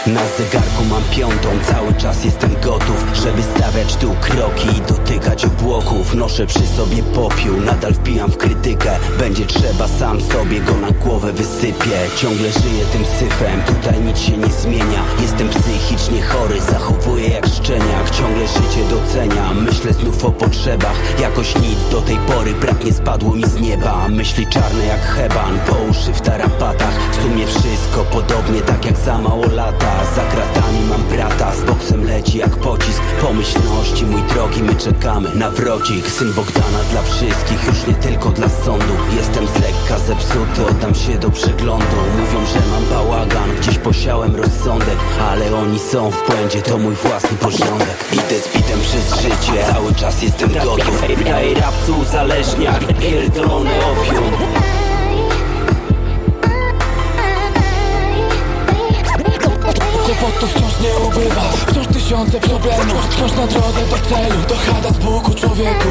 Na 0.08 0.22
zegarku 0.38 0.84
mam 0.90 1.04
piątą, 1.12 1.50
cały 1.72 1.94
czas 1.94 2.26
jestem 2.26 2.50
gotów 2.64 3.06
Żeby 3.14 3.44
stawiać 3.44 3.96
tu 3.96 4.16
kroki 4.22 4.68
i 4.78 4.82
dotykać 4.82 5.46
obłoków. 5.46 6.16
Noszę 6.16 6.46
przy 6.46 6.68
sobie 6.68 7.04
popiół, 7.04 7.62
nadal 7.62 7.94
wpijam 7.94 8.32
w 8.32 8.38
krytykę. 8.38 9.00
Będzie 9.20 9.46
trzeba, 9.46 9.88
sam 9.88 10.22
sobie 10.22 10.62
go 10.62 10.78
na 10.78 10.92
głowę 10.92 11.34
wysypię. 11.34 11.98
Ciągle 12.18 12.52
żyję 12.52 12.86
tym 12.92 13.06
syfem, 13.06 13.62
tutaj 13.68 14.02
nic 14.02 14.20
się 14.20 14.38
nie 14.38 14.48
zmienia. 14.48 15.04
Jestem 15.22 15.50
psychicznie 15.50 16.22
chory, 16.22 16.62
zachowuję 16.62 17.28
jak 17.28 17.48
szczeniak. 17.48 18.10
Ciągle 18.12 18.48
życie 18.48 18.84
doceniam, 18.90 19.64
myślę 19.64 19.94
znów 19.94 20.26
o 20.26 20.32
potrzebach. 20.32 21.20
Jakoś 21.22 21.56
nic 21.56 21.92
do 21.92 22.02
tej 22.02 22.18
pory 22.18 22.54
brak 22.54 22.86
nie 22.86 22.94
spadło 22.94 23.36
mi 23.36 23.46
z 23.46 23.62
nieba. 23.62 24.08
Myśli 24.10 24.48
czarne 24.48 24.86
jak 24.86 25.02
heban, 25.02 25.60
po 25.68 25.76
uszy 25.76 26.14
w 26.14 26.22
tarapatach. 26.22 26.94
W 27.12 27.24
sumie 27.24 27.48
wszystko 27.48 28.04
podobnie 28.12 28.62
tak 28.62 28.86
jak 28.86 28.98
za 28.98 29.18
mało 29.18 29.46
lata 29.46 29.97
za 30.16 30.24
kratami 30.24 30.80
mam 30.90 31.04
brata, 31.04 31.52
z 31.56 31.64
boksem 31.64 32.04
leci 32.04 32.38
jak 32.38 32.50
pocisk. 32.50 33.02
Pomyślności, 33.22 34.06
mój 34.06 34.22
drogi, 34.22 34.64
my 34.64 34.76
czekamy 34.76 35.36
na 35.36 35.52
wrodzik 35.52 36.12
Syn 36.12 36.34
Bogdana 36.34 36.80
dla 36.92 37.02
wszystkich, 37.02 37.68
już 37.68 37.88
nie 37.88 37.94
tylko 37.94 38.30
dla 38.30 38.50
sądu. 38.50 38.94
Jestem 39.18 39.48
z 39.48 39.54
lekka 39.54 40.00
zepsuty, 40.08 40.66
oddam 40.70 40.96
się 40.96 41.18
do 41.18 41.30
przeglądu. 41.30 41.98
Mówią, 42.20 42.46
że 42.46 42.60
mam 42.72 42.86
bałagan, 42.86 43.56
gdzieś 43.62 43.78
posiałem 43.78 44.36
rozsądek. 44.36 44.98
Ale 45.30 45.56
oni 45.56 45.80
są 45.80 46.12
w 46.12 46.28
błędzie, 46.28 46.62
to 46.62 46.78
mój 46.78 46.96
własny 46.96 47.38
porządek. 47.38 47.98
Idę 48.14 48.40
z 48.40 48.56
bitem 48.56 48.80
przez 48.80 49.22
życie, 49.22 49.74
cały 49.74 49.94
czas 49.96 50.22
jestem 50.22 50.54
gotów. 50.54 51.02
Daję 51.26 51.56
rapcu 51.56 52.00
uzależniak, 52.00 52.80
pierdolony 53.00 53.72
opium 53.86 54.87
Kłopotów 60.08 60.50
wciąż 60.50 60.80
nie 60.80 61.08
ubywa. 61.08 61.42
Wciąż 61.68 61.88
tysiące 61.88 62.40
problemów 62.40 63.10
Wciąż 63.10 63.32
na 63.32 63.48
drodze 63.48 63.86
do 63.90 64.10
celu. 64.10 64.42
Dochada 64.50 64.90
z 64.90 64.98
Bogu 64.98 65.34
człowieku 65.34 65.88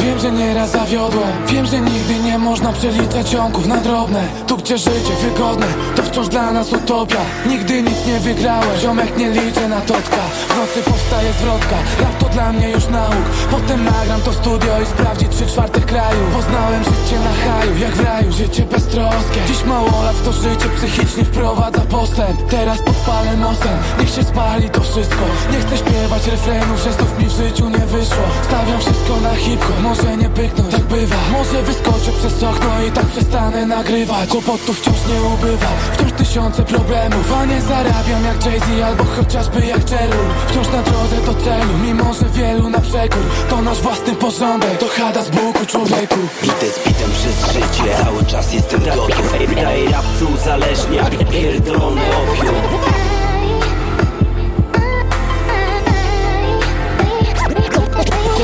Wiem, 0.00 0.18
że 0.18 0.32
nieraz 0.32 0.70
zawiodłem 0.70 1.32
Wiem, 1.46 1.66
że 1.66 1.80
nigdy 1.80 2.18
nie 2.18 2.38
można 2.38 2.72
przeliczać 2.72 3.28
ciągów 3.28 3.66
na 3.66 3.76
drobne. 3.76 4.22
Tu 4.46 4.56
gdzie 4.56 4.78
życie 4.78 5.14
wygodne 5.22 5.66
To 5.96 6.02
wciąż 6.02 6.28
dla 6.28 6.52
nas 6.52 6.72
utopia. 6.72 7.20
Nigdy 7.46 7.82
nic 7.82 8.06
nie 8.06 8.20
wygrałem. 8.20 8.78
Ziomek 8.80 9.18
nie 9.18 9.30
liczę 9.30 9.68
na 9.68 9.80
totka. 9.80 10.22
W 10.48 10.56
nocy 10.56 10.90
powstaje 10.90 11.32
zwrotka. 11.32 11.76
Rap 12.00 12.18
to 12.18 12.28
dla 12.28 12.52
mnie 12.52 12.70
już 12.70 12.88
nauk. 12.88 13.24
Potem 13.50 13.84
nagram 13.84 14.20
to 14.20 14.32
studio 14.32 14.80
i 14.82 14.86
sprawdzi 14.86 15.28
trzy 15.28 15.46
czwarte 15.46 15.80
kraju. 15.80 16.20
Poznałem 16.36 16.84
życie 16.84 17.18
na 17.18 17.32
haju 17.44 17.78
Jak 17.78 17.90
w 17.96 18.04
raju, 18.04 18.32
życie 18.32 18.62
beztroskie. 18.62 19.40
Dziś 19.48 19.64
mało 19.64 20.02
lat 20.04 20.24
to 20.24 20.32
życie 20.32 20.68
psychicznie 20.76 21.24
wprowadza 21.24 21.80
postęp. 21.80 22.50
Teraz 22.50 22.78
podpalę 22.82 23.36
nosem. 23.36 23.78
Niech 23.98 24.10
się 24.10 24.24
spali 24.24 24.70
to 24.70 24.80
wszystko. 24.80 25.24
Nie 25.52 25.58
chcę 25.60 25.76
śpiewać 25.76 26.26
refrenów, 26.26 26.80
że 26.84 26.92
znów 26.92 27.18
mi 27.18 27.24
w 27.24 27.32
życiu 27.32 27.68
nie 27.68 27.86
wyszło. 27.86 28.24
Stawiam 28.42 28.80
wszystko 28.80 29.20
na 29.20 29.27
hip-hop, 29.34 29.80
może 29.82 30.16
nie 30.16 30.28
pyknąć, 30.28 30.70
tak 30.70 30.80
bywa 30.80 31.16
Może 31.32 31.62
wyskoczę 31.62 32.12
przez 32.18 32.42
okno 32.42 32.82
i 32.88 32.90
tak 32.90 33.06
przestanę 33.06 33.66
nagrywać 33.66 34.28
Kłopotów 34.28 34.80
wciąż 34.80 34.96
nie 35.08 35.22
ubywa, 35.22 35.66
wciąż 35.92 36.12
tysiące 36.12 36.62
problemów 36.62 37.32
A 37.32 37.44
nie 37.44 37.60
zarabiam 37.60 38.24
jak 38.24 38.46
Jay-Z 38.46 38.82
albo 38.84 39.04
chociażby 39.04 39.66
jak 39.66 39.90
Cheryl 39.90 40.24
Wciąż 40.48 40.68
na 40.68 40.82
drodze 40.82 41.16
do 41.26 41.34
celu, 41.34 41.72
mimo 41.82 42.14
że 42.14 42.28
wielu 42.28 42.70
na 42.70 42.80
przekór 42.80 43.22
To 43.50 43.62
nasz 43.62 43.80
własny 43.80 44.14
porządek, 44.14 44.78
to 44.78 44.86
chada 44.88 45.22
z 45.22 45.30
Buku 45.30 45.66
człowieku 45.66 46.18
Idę 46.42 46.72
z 46.72 46.88
bitem 46.88 47.10
przez 47.10 47.52
życie, 47.52 48.04
cały 48.04 48.24
czas 48.24 48.52
jestem 48.52 48.80
gotów 48.84 49.32
Daj 49.62 49.88
rapcu 49.88 50.26
uzależnia, 50.34 51.04
pierdolony 51.32 52.02
opium 52.16 53.27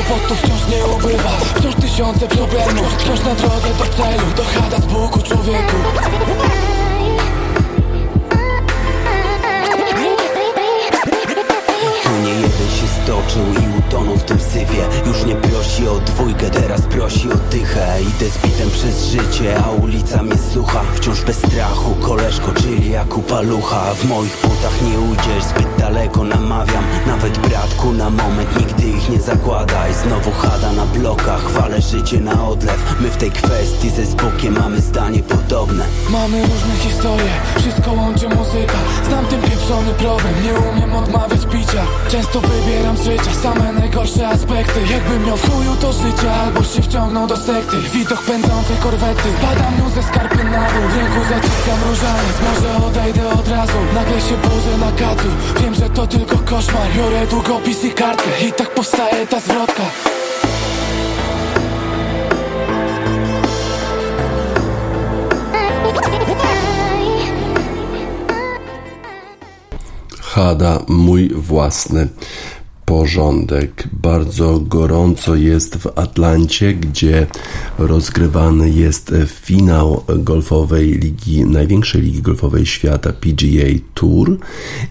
Kłopotów 0.07 0.37
wciąż 0.41 0.67
nie 0.67 0.85
ubywa. 0.85 1.29
Wciąż 1.55 1.75
tysiące 1.75 2.27
problemów 2.27 2.97
Wciąż 2.97 3.19
na 3.19 3.35
drodze 3.35 3.67
do 3.67 3.83
celu. 3.97 4.31
To 4.35 4.43
chada 4.43 4.77
z 4.77 4.85
Buku 4.85 5.21
człowieku 5.21 5.75
się 13.29 13.35
stoczył 13.35 13.63
i 13.63 13.79
utonął 13.79 14.17
w 14.17 14.23
tym 14.23 14.39
syfie. 14.39 14.83
Już 15.05 15.25
nie 15.25 15.35
prosi 15.35 15.87
o 15.87 15.99
dwójkę, 15.99 16.49
teraz 16.49 16.81
prosi 16.81 17.31
o 17.31 17.35
dychę. 17.51 17.97
Idę 18.01 18.29
z 18.29 18.37
bitem 18.37 18.69
przez 18.69 19.05
życie, 19.05 19.57
a 19.65 19.71
ulica 19.71 20.23
mnie 20.23 20.37
słucha. 20.53 20.81
Wciąż 20.95 21.21
bez 21.21 21.37
strachu, 21.37 21.95
koleżko, 22.01 22.51
czyli 22.53 22.91
jak 22.91 23.17
upalucha 23.17 23.93
W 23.93 24.05
moich 24.09 24.37
butach 24.41 24.81
nie 24.81 24.99
ujdziesz, 24.99 25.43
zbyt 25.43 25.67
daleko 25.79 26.23
namawiam. 26.23 26.83
Nawet 27.07 27.37
bratku 27.37 27.91
na 27.93 28.09
moment, 28.09 28.59
nigdy 28.59 28.87
ich 28.87 29.09
nie 29.09 29.21
zakładaj. 29.21 29.93
Znowu 29.93 30.31
chada 30.31 30.71
na 30.71 30.85
blokach, 30.85 31.51
walę 31.51 31.81
życie 31.81 32.19
na 32.19 32.47
odlew. 32.47 32.95
My 33.01 33.09
w 33.09 33.17
tej 33.17 33.31
kwestii 33.31 33.89
ze 33.89 34.05
Zbukiem 34.05 34.59
mamy 34.59 34.81
zdanie 34.81 35.23
podobne. 35.23 35.85
Mamy 36.09 36.41
różne 36.41 36.75
historie, 36.79 37.31
wszystko 37.59 37.91
łączy 37.91 38.29
muzyka. 38.29 38.77
Znam 39.07 39.25
ten 39.25 39.41
pieprzony 39.41 39.93
problem, 39.93 40.33
nie 40.43 40.53
umiem 40.53 40.95
odmawiać 40.95 41.45
picia. 41.45 41.83
Często 42.09 42.41
wybieram 42.41 42.97
z 42.97 43.14
życia 43.17 43.33
same 43.33 43.71
najgorsze 43.73 44.27
aspekty. 44.27 44.79
Jakbym 44.91 45.25
miał 45.25 45.37
w 45.37 45.49
chuju 45.49 45.75
to 45.81 45.93
życie, 45.93 46.31
albo 46.31 46.63
się 46.63 46.81
wciągnął 46.81 47.27
do 47.27 47.37
sekty. 47.37 47.77
Widok 47.93 48.21
pędzącej 48.21 48.77
korwety, 48.83 49.29
spadam 49.37 49.77
nią 49.77 49.89
ze 49.89 50.03
skarpy 50.03 50.43
na 50.43 50.71
dół. 50.71 50.87
W 50.89 50.97
ręku 50.97 51.19
zaciskam 51.29 51.79
różaniec, 51.89 52.35
może 52.47 52.85
odejdę 52.87 53.29
od 53.29 53.47
razu. 53.47 53.77
Nagle 53.93 54.21
się 54.21 54.37
budzę 54.37 54.77
na 54.77 54.91
kacu, 54.91 55.27
wiem, 55.61 55.75
że 55.75 55.89
to 55.89 56.07
tylko 56.07 56.37
koszmar. 56.37 56.87
Biorę 56.97 57.27
długopis 57.27 57.83
i 57.83 57.91
kartkę 57.91 58.47
i 58.47 58.53
tak 58.53 58.73
powstaje 58.73 59.27
ta 59.27 59.39
zwrotka. 59.39 59.83
Hada, 70.21 70.79
mój 70.87 71.29
własny 71.29 72.07
porządek. 72.85 73.89
Bardzo 73.93 74.59
gorąco 74.59 75.35
jest 75.35 75.75
w 75.75 75.87
Atlancie, 75.95 76.73
gdzie 76.73 77.27
rozgrywany 77.77 78.69
jest 78.69 79.13
finał 79.27 80.03
golfowej 80.17 80.91
ligi, 80.91 81.45
największej 81.45 82.01
ligi 82.01 82.21
golfowej 82.21 82.65
świata 82.65 83.13
PGA 83.13 83.79
Tour 83.93 84.37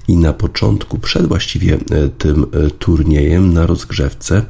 i 0.09 0.17
na 0.17 0.33
początku, 0.33 0.99
przed 0.99 1.27
właściwie 1.27 1.79
tym 2.19 2.47
turniejem 2.79 3.53
na 3.53 3.67
rozgrzewce 3.67 4.43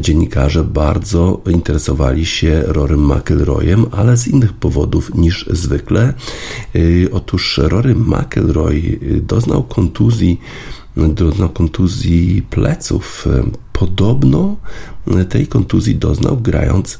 dziennikarze 0.00 0.64
bardzo 0.64 1.42
interesowali 1.50 2.26
się 2.26 2.62
Rorym 2.66 3.12
McIlroyem, 3.12 3.86
ale 3.92 4.16
z 4.16 4.28
innych 4.28 4.52
powodów 4.52 5.14
niż 5.14 5.46
zwykle. 5.50 6.14
Otóż 7.12 7.60
Rory 7.62 7.94
McIlroy 7.94 8.98
doznał 9.22 9.62
kontuzji 9.62 10.40
doznał 11.14 11.48
kontuzji 11.48 12.42
pleców. 12.50 13.26
Podobno 13.72 14.56
tej 15.28 15.46
kontuzji 15.46 15.96
doznał 15.96 16.36
grając 16.36 16.98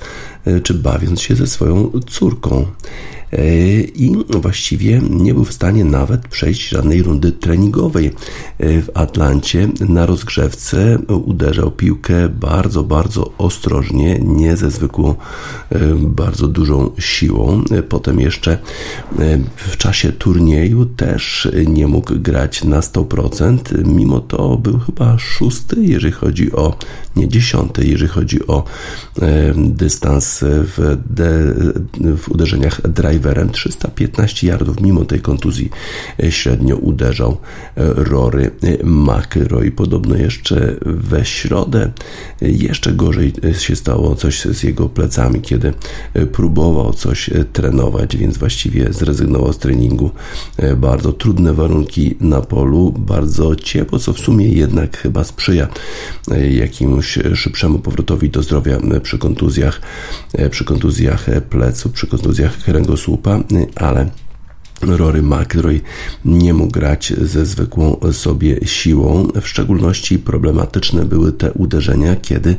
czy 0.62 0.74
bawiąc 0.74 1.20
się 1.20 1.34
ze 1.34 1.46
swoją 1.46 1.90
córką. 2.06 2.66
I 3.94 4.16
właściwie 4.28 5.00
nie 5.10 5.34
był 5.34 5.44
w 5.44 5.52
stanie 5.52 5.84
nawet 5.84 6.28
przejść 6.28 6.68
żadnej 6.68 7.02
rundy 7.02 7.32
treningowej 7.32 8.10
w 8.58 8.88
Atlancie. 8.94 9.68
Na 9.88 10.06
rozgrzewce 10.06 10.98
uderzał 11.08 11.70
piłkę 11.70 12.28
bardzo, 12.28 12.84
bardzo 12.84 13.32
ostrożnie, 13.38 14.18
nie 14.18 14.56
ze 14.56 14.70
zwykłą, 14.70 15.14
bardzo 15.98 16.48
dużą 16.48 16.90
siłą. 16.98 17.64
Potem 17.88 18.20
jeszcze 18.20 18.58
w 19.56 19.76
czasie 19.76 20.12
turnieju 20.12 20.84
też 20.86 21.48
nie 21.66 21.86
mógł 21.86 22.14
grać 22.14 22.64
na 22.64 22.80
100%. 22.80 23.86
Mimo 23.86 24.20
to 24.20 24.56
był 24.56 24.78
chyba 24.78 25.18
szósty, 25.18 25.76
jeżeli 25.84 26.12
chodzi 26.12 26.52
o, 26.52 26.76
nie 27.16 27.28
dziesiąty, 27.28 27.86
jeżeli 27.86 28.08
chodzi 28.08 28.46
o 28.46 28.64
dystans 29.56 30.44
w, 30.44 30.96
de, 31.10 31.54
w 32.16 32.28
uderzeniach 32.28 32.80
driverem 33.18 33.50
315 33.50 34.46
yardów 34.46 34.80
mimo 34.80 35.04
tej 35.04 35.20
kontuzji 35.20 35.70
średnio 36.30 36.76
uderzał 36.76 37.36
Rory 37.76 38.50
McIlroy 38.84 39.70
podobno 39.70 40.16
jeszcze 40.16 40.76
we 40.80 41.24
środę 41.24 41.92
jeszcze 42.40 42.92
gorzej 42.92 43.32
się 43.58 43.76
stało 43.76 44.14
coś 44.14 44.44
z 44.44 44.62
jego 44.62 44.88
plecami 44.88 45.40
kiedy 45.40 45.72
próbował 46.32 46.92
coś 46.92 47.30
trenować 47.52 48.16
więc 48.16 48.38
właściwie 48.38 48.92
zrezygnował 48.92 49.52
z 49.52 49.58
treningu. 49.58 50.10
Bardzo 50.76 51.12
trudne 51.12 51.54
warunki 51.54 52.16
na 52.20 52.40
polu 52.40 52.94
bardzo 52.98 53.56
ciepło 53.56 53.98
co 53.98 54.12
w 54.12 54.18
sumie 54.18 54.48
jednak 54.48 54.96
chyba 54.96 55.24
sprzyja 55.24 55.68
jakiemuś 56.50 57.18
szybszemu 57.34 57.78
powrotowi 57.78 58.30
do 58.30 58.42
zdrowia 58.42 58.78
przy 59.02 59.18
kontuzjach 59.18 59.80
przy 60.50 60.64
kontuzjach 60.64 61.26
plecu, 61.50 61.90
przy 61.90 62.06
kontuzjach 62.06 62.58
kręgosłupa, 62.58 63.07
ale 63.76 64.10
Rory 64.82 65.22
McIlroy 65.22 65.80
nie 66.24 66.54
mógł 66.54 66.72
grać 66.72 67.12
ze 67.22 67.46
zwykłą 67.46 68.00
sobie 68.12 68.66
siłą. 68.66 69.28
W 69.40 69.48
szczególności 69.48 70.18
problematyczne 70.18 71.04
były 71.04 71.32
te 71.32 71.52
uderzenia, 71.52 72.16
kiedy 72.16 72.56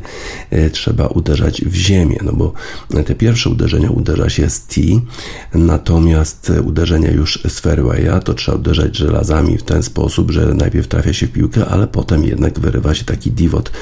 trzeba 0.72 1.06
uderzać 1.06 1.62
w 1.64 1.74
ziemię, 1.74 2.18
no 2.24 2.32
bo 2.32 2.52
te 3.06 3.14
pierwsze 3.14 3.50
uderzenia 3.50 3.90
uderza 3.90 4.30
się 4.30 4.50
z 4.50 4.66
T, 4.66 4.80
natomiast 5.54 6.52
uderzenia 6.64 7.10
już 7.10 7.42
z 7.48 7.60
fairwaya 7.60 8.20
to 8.24 8.34
trzeba 8.34 8.58
uderzać 8.58 8.96
żelazami 8.96 9.58
w 9.58 9.62
ten 9.62 9.82
sposób, 9.82 10.30
że 10.30 10.54
najpierw 10.54 10.88
trafia 10.88 11.12
się 11.12 11.28
piłkę, 11.28 11.66
ale 11.66 11.86
potem 11.86 12.24
jednak 12.24 12.60
wyrywa 12.60 12.94
się 12.94 13.04
taki 13.04 13.32
divot 13.32 13.72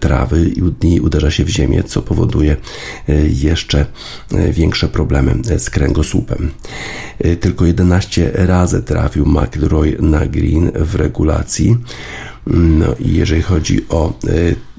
trawy 0.00 0.52
i 0.82 1.00
uderza 1.00 1.30
się 1.30 1.44
w 1.44 1.48
ziemię, 1.48 1.82
co 1.82 2.02
powoduje 2.02 2.56
jeszcze 3.28 3.86
większe 4.52 4.88
problemy 4.88 5.34
z 5.58 5.70
kręgosłupem 5.70 6.50
tylko 7.52 7.66
11 7.66 8.30
razy 8.34 8.82
trafił 8.82 9.26
McIlroy 9.26 9.96
na 10.00 10.26
green 10.26 10.72
w 10.74 10.94
regulacji. 10.94 11.76
No 12.46 12.94
i 13.00 13.14
jeżeli 13.14 13.42
chodzi 13.42 13.88
o 13.88 14.12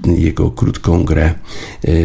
jego 0.05 0.51
krótką 0.51 1.03
grę, 1.03 1.33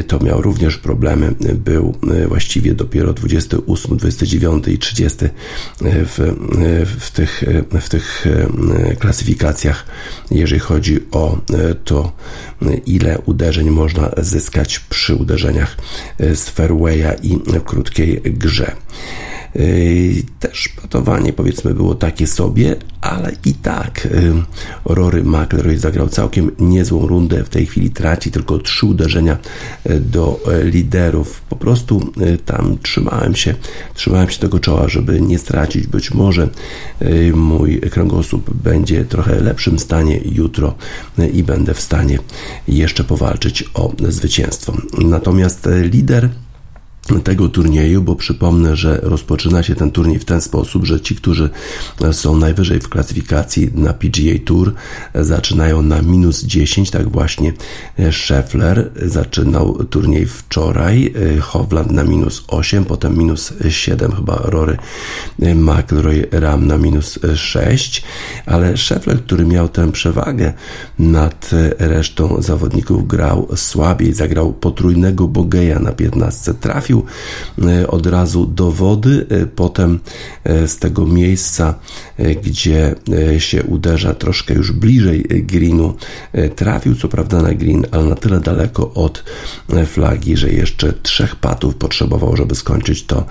to 0.07 0.19
miał 0.19 0.43
również 0.43 0.77
problemy. 0.79 1.35
Był 1.55 1.95
właściwie 2.29 2.75
dopiero 2.75 3.13
28, 3.13 3.97
29 3.97 4.69
i 4.69 4.79
30 4.79 5.19
w, 5.81 6.35
w, 7.01 7.11
tych, 7.11 7.45
w 7.81 7.89
tych 7.89 8.27
klasyfikacjach, 8.99 9.87
jeżeli 10.31 10.61
chodzi 10.61 10.99
o 11.11 11.39
to, 11.85 12.13
ile 12.87 13.19
uderzeń 13.19 13.71
można 13.71 14.11
zyskać 14.19 14.79
przy 14.79 15.15
uderzeniach 15.15 15.77
z 16.19 16.49
fairwaya 16.49 17.15
i 17.23 17.39
krótkiej 17.65 18.21
grze. 18.25 18.77
Też 20.41 20.69
patowanie 20.83 21.33
powiedzmy 21.33 21.75
było 21.75 21.95
takie 21.95 22.27
sobie, 22.27 22.77
ale 23.01 23.33
i 23.45 23.55
tak 23.55 24.09
Rory 24.85 25.25
McIlroy 25.25 25.79
zagrał 25.79 26.09
całkiem 26.09 26.51
niezłą 26.59 27.07
rundę. 27.07 27.45
W 27.45 27.49
tej 27.49 27.67
chwili 27.67 27.91
traci 27.91 28.31
tylko 28.31 28.59
trzy 28.59 28.87
uderzenia 28.87 29.39
do 30.01 30.41
liderów. 30.65 31.41
Po 31.41 31.57
prostu 31.57 32.13
tam 32.45 32.79
trzymałem 32.83 33.35
się, 33.35 33.55
trzymałem 33.95 34.31
się 34.31 34.39
tego 34.39 34.59
czoła, 34.59 34.89
żeby 34.89 35.21
nie 35.21 35.39
stracić. 35.39 35.87
Być 35.87 36.15
może 36.15 36.49
mój 37.35 37.81
kręgosłup 37.81 38.55
będzie 38.55 39.05
trochę 39.05 39.41
lepszym 39.41 39.79
stanie 39.79 40.21
jutro 40.25 40.75
i 41.33 41.43
będę 41.43 41.75
w 41.75 41.81
stanie 41.81 42.19
jeszcze 42.69 43.05
powalczyć 43.05 43.65
o 43.75 43.93
zwycięstwo. 44.09 44.77
Natomiast 44.99 45.69
lider 45.83 46.29
tego 47.25 47.49
turnieju, 47.49 48.03
bo 48.03 48.17
przypomnę, 48.17 48.77
że 48.77 49.01
rozpoczyna 49.03 49.63
się 49.63 49.75
ten 49.75 49.91
turniej 49.91 50.19
w 50.19 50.25
ten 50.25 50.41
sposób, 50.41 50.85
że 50.85 51.01
ci, 51.01 51.17
którzy 51.17 51.51
są 52.13 52.37
najwyżej 52.37 52.81
w 52.81 52.89
klasyfikacji 52.89 53.71
na 53.75 53.93
PGA 53.93 54.39
Tour 54.45 54.75
zaczynają 55.15 55.83
na 55.83 56.03
minus 56.03 56.45
10, 56.45 56.91
tak 56.91 57.09
właśnie 57.09 57.53
Scheffler 58.11 58.91
zaczynał 58.97 59.85
turniej 59.91 60.27
wczoraj, 60.27 61.15
Hovland 61.41 61.93
na 61.93 62.05
minus 62.05 62.45
8, 62.49 62.85
potem 62.85 63.19
minus 63.19 63.53
7, 63.69 64.13
chyba 64.13 64.37
Rory 64.45 64.77
McIlroy 65.39 66.29
Ram 66.31 66.67
na 66.67 66.79
minus 66.79 67.19
6, 67.35 68.05
ale 68.47 68.77
Scheffler, 68.77 69.23
który 69.23 69.47
miał 69.47 69.69
tę 69.69 69.93
przewagę 69.93 70.53
nad 70.99 71.51
resztą 71.79 72.43
zawodników, 72.43 73.09
grał 73.09 73.49
słabiej, 73.57 74.13
zagrał 74.13 74.53
potrójnego 74.53 75.29
Bogeja 75.29 75.79
na 75.79 75.93
15, 75.93 76.55
trafił 76.55 76.98
E, 77.67 77.87
od 77.87 78.07
razu 78.07 78.47
do 78.47 78.73
wody, 78.73 79.27
e, 79.29 79.47
potem 79.47 80.01
e, 80.45 80.69
z 80.69 80.79
tego 80.79 81.07
miejsca, 81.07 81.75
gdzie 82.45 82.95
się 83.39 83.63
uderza 83.63 84.15
troszkę 84.15 84.55
już 84.55 84.73
bliżej 84.73 85.25
greenu, 85.29 85.95
trafił 86.57 86.95
co 86.95 87.09
prawda 87.09 87.43
na 87.43 87.55
green, 87.55 87.87
ale 87.91 88.05
na 88.05 88.15
tyle 88.15 88.41
daleko 88.41 88.95
od 88.95 89.25
flagi, 89.87 90.37
że 90.37 90.51
jeszcze 90.51 90.93
trzech 90.93 91.37
patów 91.37 91.75
potrzebował, 91.75 92.37
żeby 92.37 92.55
skończyć 92.55 93.05
to, 93.05 93.27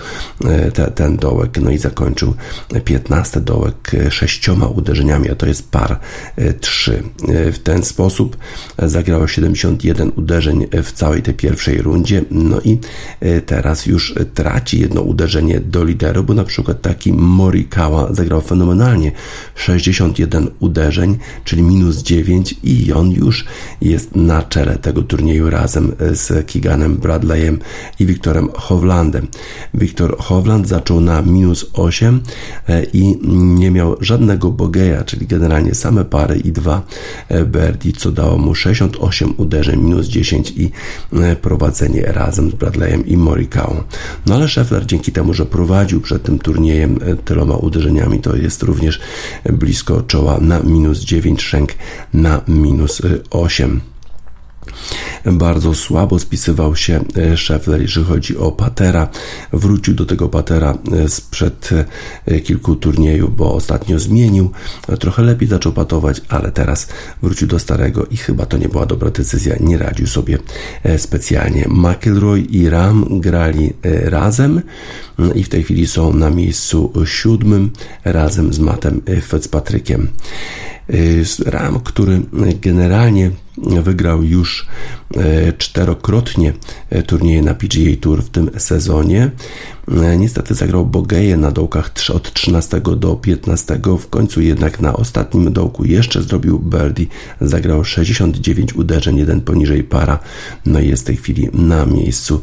te, 0.73 0.91
ten 0.91 1.17
dołek, 1.17 1.57
no 1.61 1.71
i 1.71 1.77
zakończył 1.77 2.33
15 2.85 3.41
dołek 3.41 3.91
sześcioma 4.09 4.67
uderzeniami, 4.67 5.29
a 5.29 5.35
to 5.35 5.45
jest 5.45 5.71
par 5.71 5.99
3. 6.61 7.03
W 7.27 7.59
ten 7.59 7.83
sposób 7.83 8.37
zagrało 8.77 9.27
71 9.27 10.11
uderzeń 10.15 10.67
w 10.83 10.91
całej 10.91 11.21
tej 11.21 11.33
pierwszej 11.33 11.81
rundzie, 11.81 12.21
no 12.31 12.61
i 12.61 12.79
te 13.45 13.56
teraz 13.57 13.85
już 13.85 14.15
traci 14.33 14.79
jedno 14.79 15.01
uderzenie 15.01 15.59
do 15.59 15.83
lideru, 15.83 16.23
bo 16.23 16.33
na 16.33 16.43
przykład 16.43 16.81
taki 16.81 17.13
Morikawa 17.13 18.13
zagrał 18.13 18.41
fenomenalnie 18.41 19.11
61 19.55 20.47
uderzeń, 20.59 21.17
czyli 21.43 21.63
minus 21.63 22.03
9 22.03 22.55
i 22.63 22.93
on 22.93 23.11
już 23.11 23.45
jest 23.81 24.15
na 24.15 24.43
czele 24.43 24.77
tego 24.77 25.01
turnieju 25.03 25.49
razem 25.49 25.91
z 26.13 26.47
Kiganem 26.47 26.97
Bradleyem 26.97 27.59
i 27.99 28.05
Wiktorem 28.05 28.49
Hovlandem. 28.53 29.27
Wiktor 29.73 30.17
Hovland 30.17 30.67
zaczął 30.67 31.01
na 31.01 31.21
minus 31.21 31.65
8 31.73 32.21
e, 32.69 32.83
i 32.83 33.17
nie 33.57 33.71
miał 33.71 33.95
żadnego 34.01 34.51
bogeja, 34.51 35.03
czyli 35.03 35.27
generalnie 35.27 35.75
same 35.75 36.05
pary 36.05 36.37
i 36.37 36.51
dwa 36.51 36.81
e, 37.29 37.45
birdie, 37.45 37.91
co 37.91 38.11
dało 38.11 38.37
mu 38.37 38.55
68 38.55 39.33
uderzeń, 39.37 39.81
minus 39.81 40.07
10 40.07 40.51
i 40.51 40.71
e, 41.13 41.35
prowadzenie 41.35 42.01
razem 42.01 42.51
z 42.51 42.53
Bradleyem 42.53 43.07
i 43.07 43.17
Morikawa 43.17 43.36
no 44.25 44.35
ale 44.35 44.47
Scheffler 44.47 44.85
dzięki 44.85 45.11
temu, 45.11 45.33
że 45.33 45.45
prowadził 45.45 46.01
przed 46.01 46.23
tym 46.23 46.39
turniejem 46.39 46.99
e, 47.01 47.15
tyloma 47.15 47.55
uderzeniami, 47.55 48.19
to 48.19 48.35
jest 48.35 48.63
również 48.63 48.99
blisko 49.45 50.01
czoła 50.01 50.37
na 50.41 50.59
minus 50.59 50.99
9, 50.99 51.41
Schenk 51.41 51.69
na 52.13 52.41
minus 52.47 53.01
8. 53.29 53.81
Bardzo 55.25 55.73
słabo 55.73 56.19
spisywał 56.19 56.75
się 56.75 57.03
e, 57.15 57.37
Scheffler, 57.37 57.81
jeżeli 57.81 58.05
chodzi 58.05 58.37
o 58.37 58.51
Patera. 58.51 59.09
Wrócił 59.53 59.93
do 59.93 60.05
tego 60.05 60.29
Patera 60.29 60.77
e, 61.03 61.09
sprzed 61.09 61.69
e, 62.25 62.39
kilku 62.39 62.75
turniejów, 62.75 63.35
bo 63.35 63.53
ostatnio 63.53 63.99
zmienił. 63.99 64.51
Trochę 64.99 65.23
lepiej 65.23 65.47
zaczął 65.47 65.71
patować, 65.71 66.21
ale 66.29 66.51
teraz 66.51 66.87
wrócił 67.21 67.47
do 67.47 67.59
starego 67.59 68.05
i 68.05 68.17
chyba 68.17 68.45
to 68.45 68.57
nie 68.57 68.69
była 68.69 68.85
dobra 68.85 69.11
decyzja. 69.11 69.55
Nie 69.59 69.77
radził 69.77 70.07
sobie 70.07 70.37
specjalnie. 70.97 71.67
McIlroy 71.69 72.41
i 72.41 72.69
Ram 72.69 73.19
grali 73.19 73.73
razem 74.03 74.61
i 75.35 75.43
w 75.43 75.49
tej 75.49 75.63
chwili 75.63 75.87
są 75.87 76.13
na 76.13 76.29
miejscu 76.29 76.93
siódmym 77.05 77.71
razem 78.05 78.53
z 78.53 78.59
Mattem 78.59 79.01
Fitzpatrickiem. 79.21 80.07
Ram, 81.45 81.79
który 81.79 82.21
generalnie 82.61 83.31
wygrał 83.57 84.23
już 84.23 84.67
e, 85.15 85.53
czterokrotnie 85.53 86.53
e, 86.89 87.03
turnieje 87.03 87.41
na 87.41 87.53
PGA 87.53 87.95
Tour 88.01 88.23
w 88.23 88.29
tym 88.29 88.49
sezonie. 88.57 89.31
E, 89.91 90.17
niestety 90.17 90.53
zagrał 90.53 90.85
Bogeje 90.85 91.37
na 91.37 91.51
dołkach 91.51 91.91
od 92.13 92.33
13 92.33 92.81
do 92.97 93.15
15. 93.15 93.79
W 93.99 94.07
końcu 94.07 94.41
jednak 94.41 94.79
na 94.79 94.93
ostatnim 94.93 95.53
dołku 95.53 95.85
jeszcze 95.85 96.23
zrobił 96.23 96.59
birdie. 96.59 97.05
Zagrał 97.41 97.83
69 97.83 98.73
uderzeń, 98.73 99.17
jeden 99.17 99.41
poniżej 99.41 99.83
para. 99.83 100.19
No 100.65 100.79
i 100.79 100.87
jest 100.87 101.03
w 101.03 101.05
tej 101.05 101.17
chwili 101.17 101.49
na 101.53 101.85
miejscu 101.85 102.41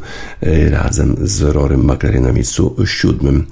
razem 0.69 1.15
z 1.21 1.41
Rorym 1.41 1.91
McLaren 1.91 2.23
na 2.23 2.31
miejscu 2.31 2.75
siódmym. 2.85 3.45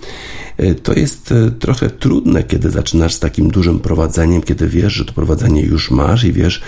To 0.83 0.93
jest 0.93 1.33
trochę 1.59 1.89
trudne, 1.89 2.43
kiedy 2.43 2.69
zaczynasz 2.71 3.13
z 3.13 3.19
takim 3.19 3.51
dużym 3.51 3.79
prowadzeniem, 3.79 4.41
kiedy 4.41 4.67
wiesz, 4.67 4.93
że 4.93 5.05
to 5.05 5.13
prowadzenie 5.13 5.61
już 5.61 5.91
masz 5.91 6.23
i 6.23 6.33
wiesz 6.33 6.61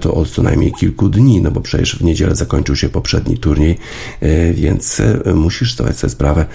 to 0.00 0.14
od 0.14 0.30
co 0.30 0.42
najmniej 0.42 0.72
kilku 0.72 1.08
dni, 1.08 1.40
no 1.40 1.50
bo 1.50 1.60
przecież 1.60 1.96
w 1.96 2.04
niedzielę 2.04 2.34
zakończył 2.34 2.76
się 2.76 2.88
poprzedni 2.88 3.38
turniej, 3.38 3.78
e, 4.20 4.52
więc 4.52 5.00
e, 5.00 5.34
musisz 5.34 5.74
zdawać 5.74 5.98
sobie 5.98 6.10
sprawę, 6.10 6.40
e, 6.40 6.46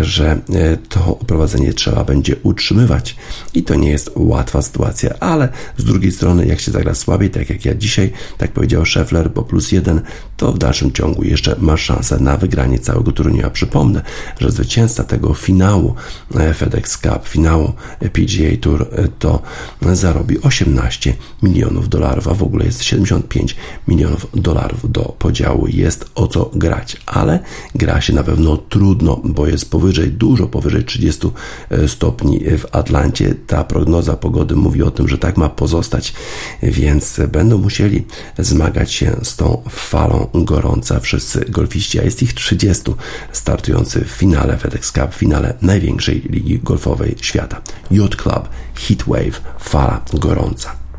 że 0.00 0.40
to 0.88 1.18
prowadzenie 1.26 1.72
trzeba 1.72 2.04
będzie 2.04 2.36
utrzymywać 2.42 3.16
i 3.54 3.62
to 3.62 3.74
nie 3.74 3.90
jest 3.90 4.10
łatwa 4.14 4.62
sytuacja, 4.62 5.14
ale 5.20 5.48
z 5.76 5.84
drugiej 5.84 6.12
strony, 6.12 6.46
jak 6.46 6.60
się 6.60 6.72
zagra 6.72 6.94
słabiej, 6.94 7.30
tak 7.30 7.50
jak 7.50 7.64
ja 7.64 7.74
dzisiaj, 7.74 8.12
tak 8.38 8.52
powiedział 8.52 8.86
Scheffler, 8.86 9.30
bo 9.30 9.42
plus 9.42 9.72
jeden, 9.72 10.00
to 10.36 10.52
w 10.52 10.58
dalszym 10.58 10.92
ciągu 10.92 11.24
jeszcze 11.24 11.56
masz 11.58 11.82
szansę 11.82 12.18
na 12.18 12.36
wygranie 12.36 12.78
całego 12.78 13.12
turnieju. 13.12 13.46
A 13.46 13.50
przypomnę, 13.50 14.02
że 14.40 14.50
zwycięzca 14.50 15.04
tego 15.04 15.34
finału 15.34 15.94
FedEx 16.54 16.98
Cup, 16.98 17.28
finału 17.28 17.72
PGA 18.12 18.56
Tour, 18.60 18.88
to 19.18 19.42
zarobi 19.92 20.40
18 20.40 21.14
milionów 21.42 21.88
dolarów, 21.88 22.28
a 22.28 22.34
w 22.34 22.42
ogóle 22.42 22.64
jest 22.64 22.82
70 22.82 23.28
55 23.28 23.56
milionów 23.88 24.26
dolarów 24.34 24.92
do 24.92 25.02
podziału. 25.02 25.66
Jest 25.66 26.10
o 26.14 26.26
co 26.26 26.50
grać, 26.54 26.96
ale 27.06 27.38
gra 27.74 28.00
się 28.00 28.12
na 28.12 28.22
pewno 28.22 28.56
trudno, 28.56 29.20
bo 29.24 29.39
jest 29.46 29.70
powyżej, 29.70 30.10
dużo 30.10 30.46
powyżej 30.46 30.84
30 30.84 31.28
e, 31.70 31.88
stopni 31.88 32.40
w 32.58 32.66
Atlancie. 32.72 33.34
Ta 33.46 33.64
prognoza 33.64 34.16
pogody 34.16 34.56
mówi 34.56 34.82
o 34.82 34.90
tym, 34.90 35.08
że 35.08 35.18
tak 35.18 35.36
ma 35.36 35.48
pozostać, 35.48 36.12
więc 36.62 37.20
będą 37.32 37.58
musieli 37.58 38.04
zmagać 38.38 38.92
się 38.92 39.16
z 39.22 39.36
tą 39.36 39.62
falą 39.68 40.28
gorąca 40.34 41.00
wszyscy 41.00 41.44
golfiści, 41.48 42.00
a 42.00 42.02
jest 42.02 42.22
ich 42.22 42.34
30 42.34 42.84
startujący 43.32 44.04
w 44.04 44.08
finale 44.08 44.56
FedEx 44.56 44.92
Cup, 44.92 45.10
w 45.10 45.14
finale 45.14 45.54
największej 45.62 46.22
ligi 46.30 46.58
golfowej 46.58 47.16
świata. 47.20 47.60
Yacht 47.90 48.16
Club 48.16 48.48
Heatwave, 48.74 49.40
fala 49.60 50.04
gorąca. 50.14 50.89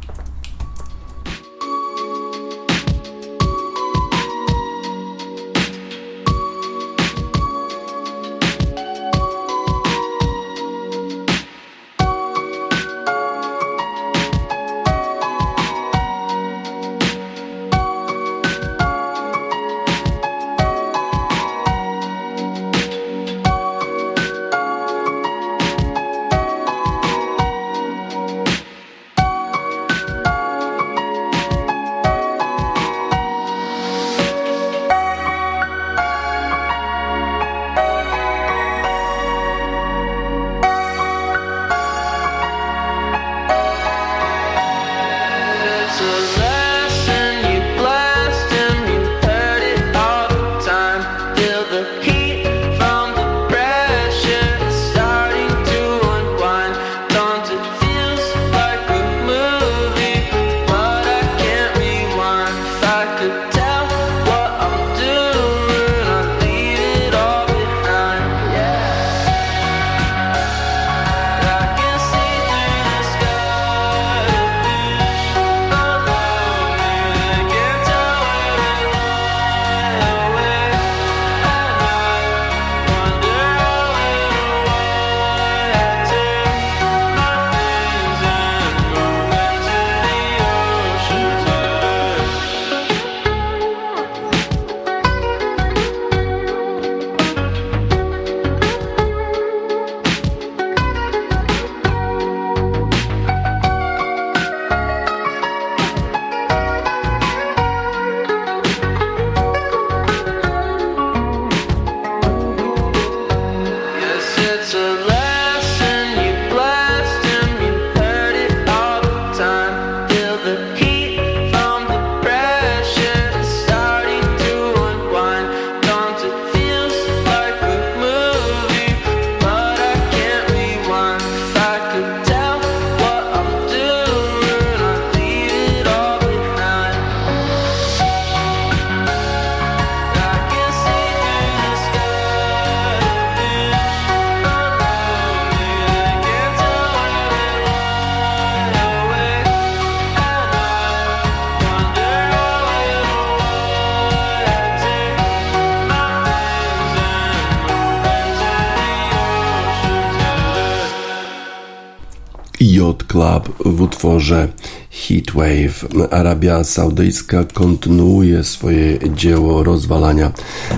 Heatwave. 165.41 165.87
Arabia 166.11 166.63
Saudyjska 166.63 167.43
kontynuuje 167.53 168.43
swoje 168.43 168.99
dzieło 169.15 169.63
rozwalania 169.63 170.31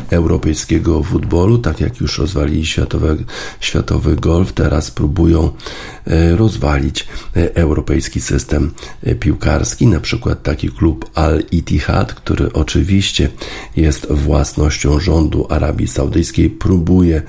europejskiego 0.09 1.03
futbolu, 1.03 1.57
tak 1.57 1.81
jak 1.81 1.99
już 1.99 2.17
rozwalili 2.17 2.65
światowy, 3.59 4.15
golf, 4.15 4.53
teraz 4.53 4.91
próbują 4.91 5.51
e, 6.07 6.35
rozwalić 6.35 7.07
e, 7.35 7.55
europejski 7.55 8.21
system 8.21 8.71
piłkarski, 9.19 9.87
na 9.87 9.99
przykład 9.99 10.43
taki 10.43 10.69
klub 10.69 11.09
Al-Ittihad, 11.15 12.13
który 12.13 12.53
oczywiście 12.53 13.29
jest 13.75 14.11
własnością 14.11 14.99
rządu 14.99 15.47
Arabii 15.49 15.87
Saudyjskiej, 15.87 16.49
próbuje 16.49 17.21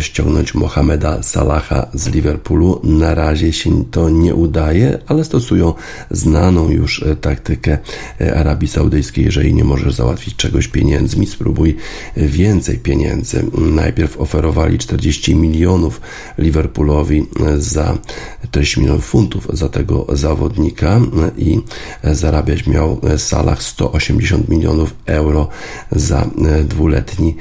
ściągnąć 0.00 0.54
Mohameda 0.54 1.22
Salaha 1.22 1.86
z 1.94 2.08
Liverpoolu. 2.08 2.80
Na 2.84 3.14
razie 3.14 3.52
się 3.52 3.84
to 3.90 4.08
nie 4.08 4.34
udaje, 4.34 4.98
ale 5.06 5.24
stosują 5.24 5.74
znaną 6.10 6.70
już 6.70 7.02
e, 7.02 7.16
taktykę 7.16 7.78
e, 8.20 8.36
Arabii 8.36 8.68
Saudyjskiej. 8.68 9.24
Jeżeli 9.24 9.54
nie 9.54 9.64
możesz 9.64 9.94
załatwić 9.94 10.36
czegoś 10.36 10.68
pieniędzmi, 10.68 11.26
spróbuj 11.26 11.76
e, 12.16 12.26
więcej 12.26 12.78
pieniędzy. 12.78 13.44
Najpierw 13.58 14.20
oferowali 14.20 14.78
40 14.78 15.36
milionów 15.36 16.00
Liverpoolowi 16.38 17.26
za 17.58 17.98
40 18.42 18.80
milionów 18.80 19.04
funtów 19.04 19.48
za 19.52 19.68
tego 19.68 20.06
zawodnika 20.12 20.93
i 21.38 21.60
zarabiać 22.04 22.66
miał 22.66 23.00
Salah 23.16 23.62
180 23.62 24.48
milionów 24.48 24.94
euro 25.06 25.48
za 25.92 26.26
dwuletni 26.64 27.36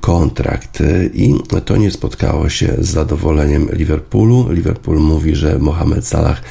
kontrakt 0.00 0.82
i 1.14 1.34
to 1.64 1.76
nie 1.76 1.90
spotkało 1.90 2.48
się 2.48 2.74
z 2.78 2.88
zadowoleniem 2.88 3.68
Liverpoolu. 3.72 4.52
Liverpool 4.52 4.98
mówi, 4.98 5.34
że 5.34 5.58
Mohamed 5.58 6.06
Salah 6.06 6.42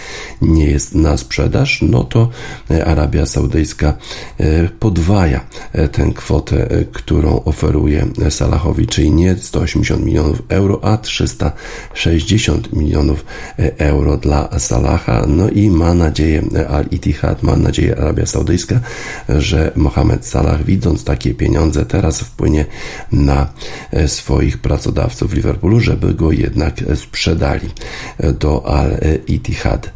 nie 0.42 0.66
jest 0.66 0.96
na 0.96 1.18
sprzedaż 1.18 1.82
no 1.82 2.04
to 2.04 2.30
e, 2.72 2.86
Arabia 2.86 3.26
Saudyjska 3.26 3.94
e, 4.38 4.70
podwaja 4.80 5.46
e, 5.74 5.88
tę 5.88 6.12
kwotę, 6.16 6.68
którą 6.92 7.44
oferuje 7.44 8.06
Salahowi, 8.30 8.88
czyli 8.88 9.12
nie 9.12 9.36
180 9.36 10.06
milionów 10.06 10.44
euro, 10.50 10.80
a 10.84 10.98
360 10.98 12.74
milionów 12.74 13.26
euro 13.78 14.18
dla 14.18 14.60
Salaha. 14.60 15.26
No 15.28 15.50
i 15.50 15.70
ma 15.70 15.94
nadzieję 15.94 16.35
Al-Ittihad, 16.70 17.44
ma 17.44 17.56
nadzieję 17.56 17.98
Arabia 17.98 18.26
Saudyjska, 18.26 18.80
że 19.30 19.72
Mohamed 19.76 20.26
Salah, 20.26 20.64
widząc 20.64 21.04
takie 21.04 21.34
pieniądze, 21.34 21.86
teraz 21.86 22.20
wpłynie 22.20 22.66
na 23.12 23.48
swoich 24.08 24.58
pracodawców 24.58 25.32
w 25.32 25.34
Liverpoolu, 25.34 25.80
żeby 25.80 26.14
go 26.14 26.32
jednak 26.32 26.84
sprzedali 26.96 27.70
do 28.40 28.66
Al-Ittihad. 28.68 29.92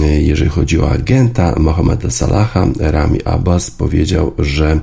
Jeżeli 0.00 0.50
chodzi 0.50 0.80
o 0.80 0.90
agenta 0.90 1.54
Mohameda 1.58 2.10
Salaha, 2.10 2.66
Rami 2.80 3.22
Abbas 3.24 3.70
powiedział, 3.70 4.32
że 4.38 4.80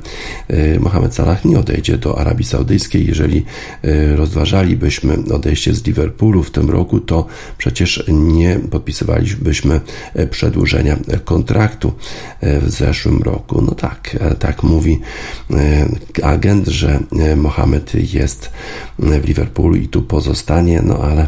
e, 0.48 0.80
Mohamed 0.80 1.16
Salah 1.16 1.46
nie 1.46 1.60
odejdzie 1.60 1.98
do 1.98 2.20
Arabii 2.20 2.46
Saudyjskiej. 2.46 3.08
Jeżeli 3.08 3.46
e, 3.84 4.16
rozważalibyśmy 4.16 5.18
odejście 5.34 5.74
z 5.74 5.86
Liverpoolu 5.86 6.44
w 6.44 6.52
tym 6.52 6.70
roku, 6.70 7.00
to 7.00 7.26
przecież 7.58 8.04
nie 8.08 8.60
podpisywalibyśmy 8.72 9.82
e, 10.14 10.28
przedłużenia 10.28 10.98
kontraktu 11.26 11.94
w 12.42 12.70
zeszłym 12.70 13.22
roku. 13.22 13.62
No 13.62 13.76
tak, 13.76 14.18
tak 14.40 14.64
mówi 14.64 15.00
agent, 16.24 16.68
że 16.68 17.00
Mohamed 17.36 18.14
jest 18.14 18.52
w 19.00 19.28
Liverpoolu 19.28 19.76
i 19.76 19.88
tu 19.88 20.02
pozostanie, 20.02 20.82
no 20.86 20.98
ale 20.98 21.28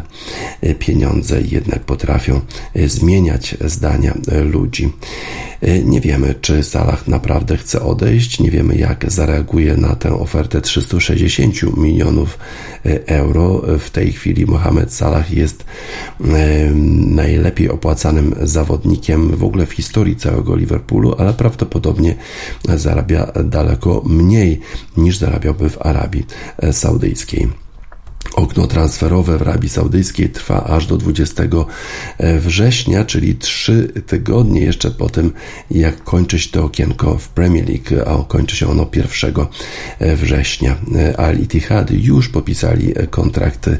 pieniądze 0.78 1.40
jednak 1.42 1.80
potrafią 1.80 2.40
zmieniać 2.86 3.56
zdania 3.72 4.14
ludzi. 4.44 4.92
E, 5.62 5.82
nie 5.84 6.00
wiemy, 6.00 6.34
czy 6.40 6.62
Salah 6.62 7.08
naprawdę 7.08 7.56
chce 7.56 7.82
odejść, 7.82 8.40
nie 8.40 8.50
wiemy, 8.50 8.76
jak 8.76 9.12
zareaguje 9.12 9.76
na 9.76 9.96
tę 9.96 10.12
ofertę 10.18 10.60
360 10.60 11.76
milionów 11.76 12.38
e, 12.86 13.06
euro. 13.06 13.62
W 13.78 13.90
tej 13.90 14.12
chwili 14.12 14.46
Mohamed 14.46 14.92
Salah 14.92 15.32
jest 15.32 15.64
e, 16.20 16.24
najlepiej 17.06 17.70
opłacanym 17.70 18.34
zawodnikiem 18.42 19.36
w 19.36 19.44
ogóle 19.44 19.66
w 19.66 19.72
historii 19.72 20.16
całego 20.16 20.56
Liverpoolu, 20.56 21.14
ale 21.18 21.34
prawdopodobnie 21.34 22.14
zarabia 22.74 23.32
daleko 23.44 24.02
mniej 24.06 24.60
niż 24.96 25.18
zarabiałby 25.18 25.70
w 25.70 25.86
Arabii 25.86 26.26
Saudyjskiej. 26.72 27.61
Okno 28.34 28.66
transferowe 28.66 29.38
w 29.38 29.42
Arabii 29.42 29.68
Saudyjskiej 29.68 30.30
trwa 30.30 30.64
aż 30.64 30.86
do 30.86 30.96
20 30.96 31.42
e, 32.18 32.38
września, 32.38 33.04
czyli 33.04 33.34
3 33.34 33.92
tygodnie 34.06 34.60
jeszcze 34.60 34.90
po 34.90 35.08
tym, 35.08 35.32
jak 35.70 36.04
kończy 36.04 36.38
się 36.38 36.50
to 36.50 36.64
okienko 36.64 37.18
w 37.18 37.28
Premier 37.28 37.68
League, 37.68 38.08
a 38.08 38.24
kończy 38.24 38.56
się 38.56 38.68
ono 38.70 38.86
1 38.96 39.34
e, 39.98 40.16
września. 40.16 40.76
E, 40.94 41.20
Al 41.20 41.38
Ittihad 41.38 41.90
już 41.90 42.28
popisali 42.28 42.94
kontrakty 43.10 43.78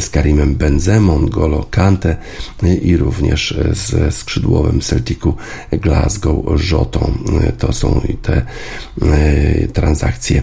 z 0.00 0.10
Karimem 0.10 0.54
Benzemą, 0.54 1.26
Golo 1.26 1.66
Kante 1.70 2.16
i 2.82 2.96
również 2.96 3.58
z 3.72 4.14
skrzydłowym 4.14 4.80
Celticu 4.80 5.36
Glasgow 5.70 6.36
Rzotą. 6.54 7.18
To 7.58 7.72
są 7.72 8.00
te 8.22 8.42
transakcje 9.72 10.42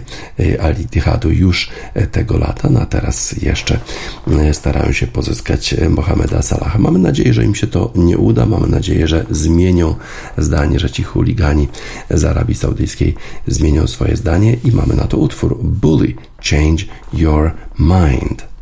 Al 0.61 0.75
Ittihadu 0.81 1.31
już 1.31 1.69
tego 2.11 2.37
lata, 2.37 2.69
no 2.69 2.81
a 2.81 2.85
teraz 3.33 3.43
jeszcze 3.43 3.79
e, 4.27 4.53
starają 4.53 4.91
się 4.91 5.07
pozyskać 5.07 5.73
e, 5.73 5.89
Mohameda 5.89 6.41
Salaha. 6.41 6.79
Mamy 6.79 6.99
nadzieję, 6.99 7.33
że 7.33 7.45
im 7.45 7.55
się 7.55 7.67
to 7.67 7.91
nie 7.95 8.17
uda. 8.17 8.45
Mamy 8.45 8.67
nadzieję, 8.67 9.07
że 9.07 9.25
zmienią 9.29 9.95
zdanie, 10.37 10.79
że 10.79 10.89
ci 10.89 11.03
chuligani 11.03 11.67
z 12.09 12.23
Arabii 12.25 12.55
Saudyjskiej 12.55 13.15
zmienią 13.47 13.87
swoje 13.87 14.17
zdanie 14.17 14.57
i 14.63 14.71
mamy 14.71 14.95
na 14.95 15.03
to 15.03 15.17
utwór 15.17 15.57
Bully 15.63 16.13
Change 16.49 16.85
Your 17.13 17.51
Mind. 17.79 18.53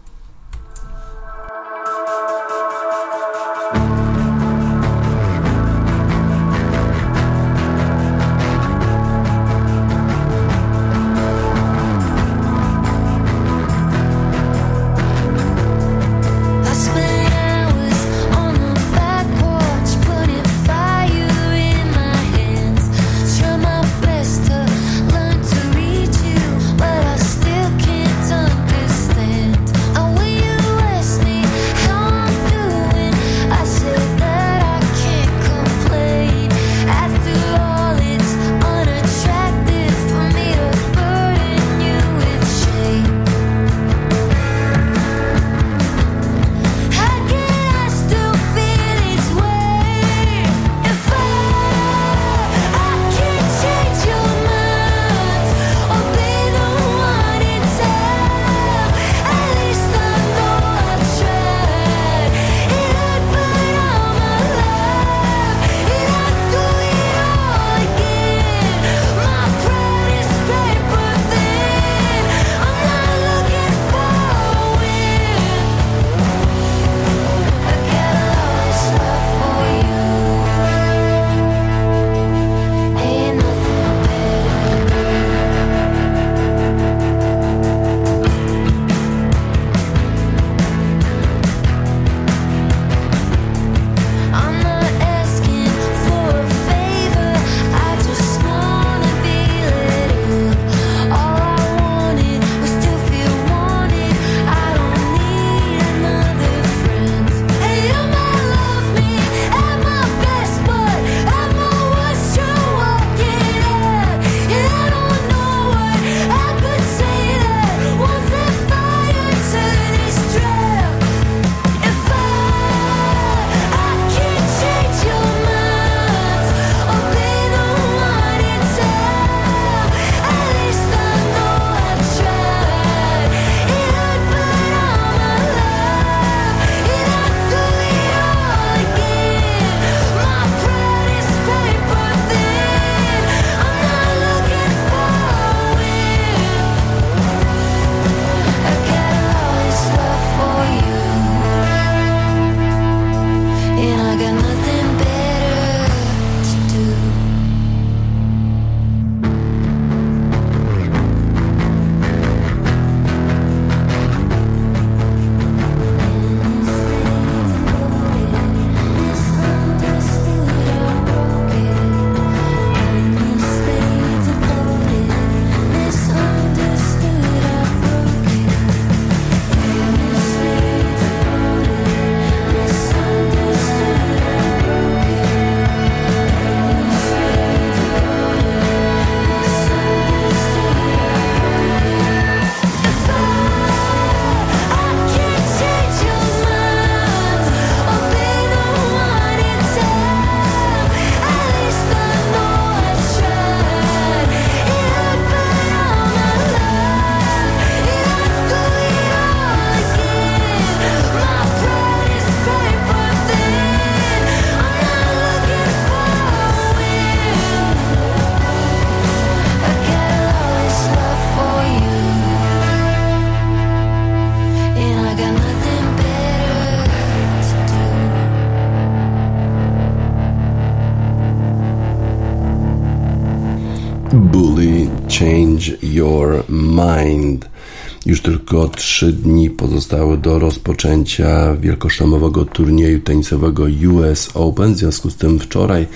Do 240.22 240.40
rozpoczęcia 240.40 241.56
wielkoszlemowego 241.56 242.46
turnieju 242.46 243.00
tenisowego 243.00 243.64
US 243.94 244.30
Open. 244.34 244.74
W 244.74 244.78
związku 244.78 245.10
z 245.10 245.16
tym 245.16 245.40
wczoraj 245.40 245.88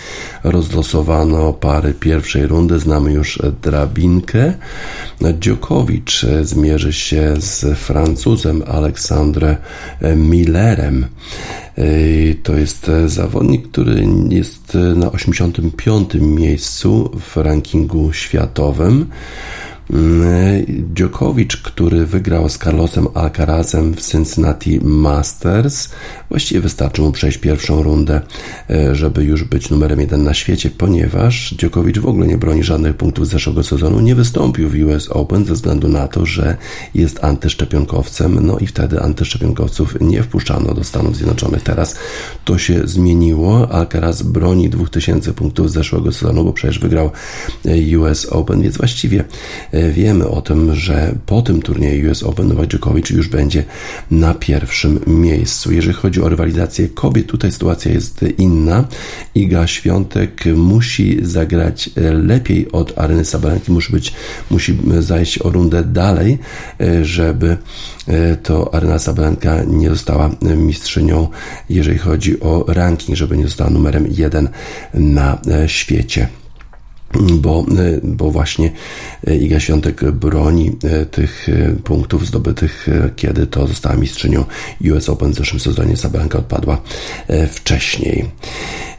rozlosowano 0.43 1.53
pary 1.53 1.93
pierwszej 1.93 2.47
rundy. 2.47 2.79
Znamy 2.79 3.13
już 3.13 3.39
drabinkę. 3.61 4.53
Djokovic 5.21 6.25
zmierzy 6.41 6.93
się 6.93 7.33
z 7.37 7.77
Francuzem 7.77 8.63
Aleksandrem 8.67 9.55
Millerem. 10.15 11.05
To 12.43 12.53
jest 12.53 12.91
zawodnik, 13.05 13.67
który 13.67 14.07
jest 14.29 14.77
na 14.95 15.11
85. 15.11 16.13
miejscu 16.13 17.11
w 17.19 17.37
rankingu 17.37 18.13
światowym. 18.13 19.05
Djokovic, 20.93 21.55
który 21.55 22.05
wygrał 22.05 22.49
z 22.49 22.57
Carlosem 22.57 23.07
Alcarazem 23.13 23.93
w 23.93 24.01
Cincinnati 24.01 24.79
Masters, 24.83 25.89
właściwie 26.29 26.61
wystarczy 26.61 27.01
mu 27.01 27.11
przejść 27.11 27.37
pierwszą 27.37 27.83
rundę, 27.83 28.21
e, 28.69 28.95
żeby 28.95 29.23
już 29.23 29.43
być 29.43 29.69
numerem 29.69 29.99
jeden 29.99 30.23
na 30.23 30.33
świecie, 30.33 30.69
ponieważ 30.69 31.53
Djokovic 31.53 31.97
w 31.97 32.05
ogóle 32.05 32.27
nie 32.27 32.37
broni 32.37 32.63
żadnych 32.63 32.95
punktów 32.95 33.27
z 33.27 33.31
zeszłego 33.31 33.63
sezonu, 33.63 33.99
nie 33.99 34.15
wystąpił 34.15 34.69
w 34.69 34.75
US 34.75 35.09
Open 35.09 35.45
ze 35.45 35.53
względu 35.53 35.87
na 35.87 36.07
to, 36.07 36.25
że 36.25 36.57
jest 36.95 37.23
antyszczepionkowcem, 37.23 38.45
no 38.45 38.57
i 38.57 38.67
wtedy 38.67 39.01
antyszczepionkowców 39.01 39.97
nie 40.01 40.23
wpuszczano 40.23 40.73
do 40.73 40.83
Stanów 40.83 41.15
Zjednoczonych. 41.15 41.63
Teraz 41.63 41.95
to 42.45 42.57
się 42.57 42.87
zmieniło. 42.87 43.71
Alcaraz 43.71 44.21
broni 44.21 44.69
2000 44.69 45.33
punktów 45.33 45.69
z 45.69 45.73
zeszłego 45.73 46.11
sezonu, 46.11 46.43
bo 46.43 46.53
przecież 46.53 46.79
wygrał 46.79 47.11
e, 47.65 47.97
US 47.97 48.25
Open, 48.25 48.61
więc 48.61 48.77
właściwie 48.77 49.23
E, 49.74 49.74
wiemy 49.91 50.27
o 50.27 50.41
tym, 50.41 50.75
że 50.75 51.15
po 51.25 51.41
tym 51.41 51.61
turnieju 51.61 52.11
US 52.11 52.23
Open 52.23 52.47
Nowak 52.47 52.73
już 53.09 53.27
będzie 53.27 53.63
na 54.11 54.33
pierwszym 54.33 54.99
miejscu. 55.07 55.73
Jeżeli 55.73 55.93
chodzi 55.93 56.21
o 56.21 56.29
rywalizację 56.29 56.89
kobiet, 56.89 57.27
tutaj 57.27 57.51
sytuacja 57.51 57.91
jest 57.91 58.25
inna. 58.37 58.87
Iga 59.35 59.67
Świątek 59.67 60.43
musi 60.55 61.19
zagrać 61.21 61.89
lepiej 62.13 62.71
od 62.71 62.99
Areny 62.99 63.25
Sabalenki, 63.25 63.71
musi, 63.71 63.91
być, 63.91 64.13
musi 64.51 64.77
zajść 64.99 65.41
o 65.41 65.49
rundę 65.49 65.83
dalej, 65.83 66.37
e, 66.81 67.05
żeby 67.05 67.57
e, 68.07 68.35
to 68.35 68.73
Arena 68.73 68.99
Sabalenka 68.99 69.63
nie 69.63 69.89
została 69.89 70.29
mistrzynią, 70.41 71.27
jeżeli 71.69 71.97
chodzi 71.97 72.39
o 72.39 72.65
ranking, 72.67 73.17
żeby 73.17 73.37
nie 73.37 73.43
została 73.43 73.69
numerem 73.69 74.07
jeden 74.09 74.49
na 74.93 75.37
świecie 75.67 76.27
bo, 77.13 77.65
e, 77.77 77.99
bo 78.03 78.31
właśnie 78.31 78.71
e, 79.27 79.37
Iga 79.37 79.59
Świątek 79.59 80.11
broni 80.11 80.71
e, 80.83 81.05
tych 81.05 81.47
punktów 81.83 82.27
zdobytych, 82.27 82.87
kiedy 83.15 83.47
to 83.47 83.67
została 83.67 83.95
mistrzynią 83.95 84.45
US 84.91 85.09
Open 85.09 85.31
w 85.31 85.35
zeszłym 85.35 85.59
sezonie. 85.59 85.97
Sabalenka 85.97 86.39
odpadła 86.39 86.81
wcześniej. 87.49 88.25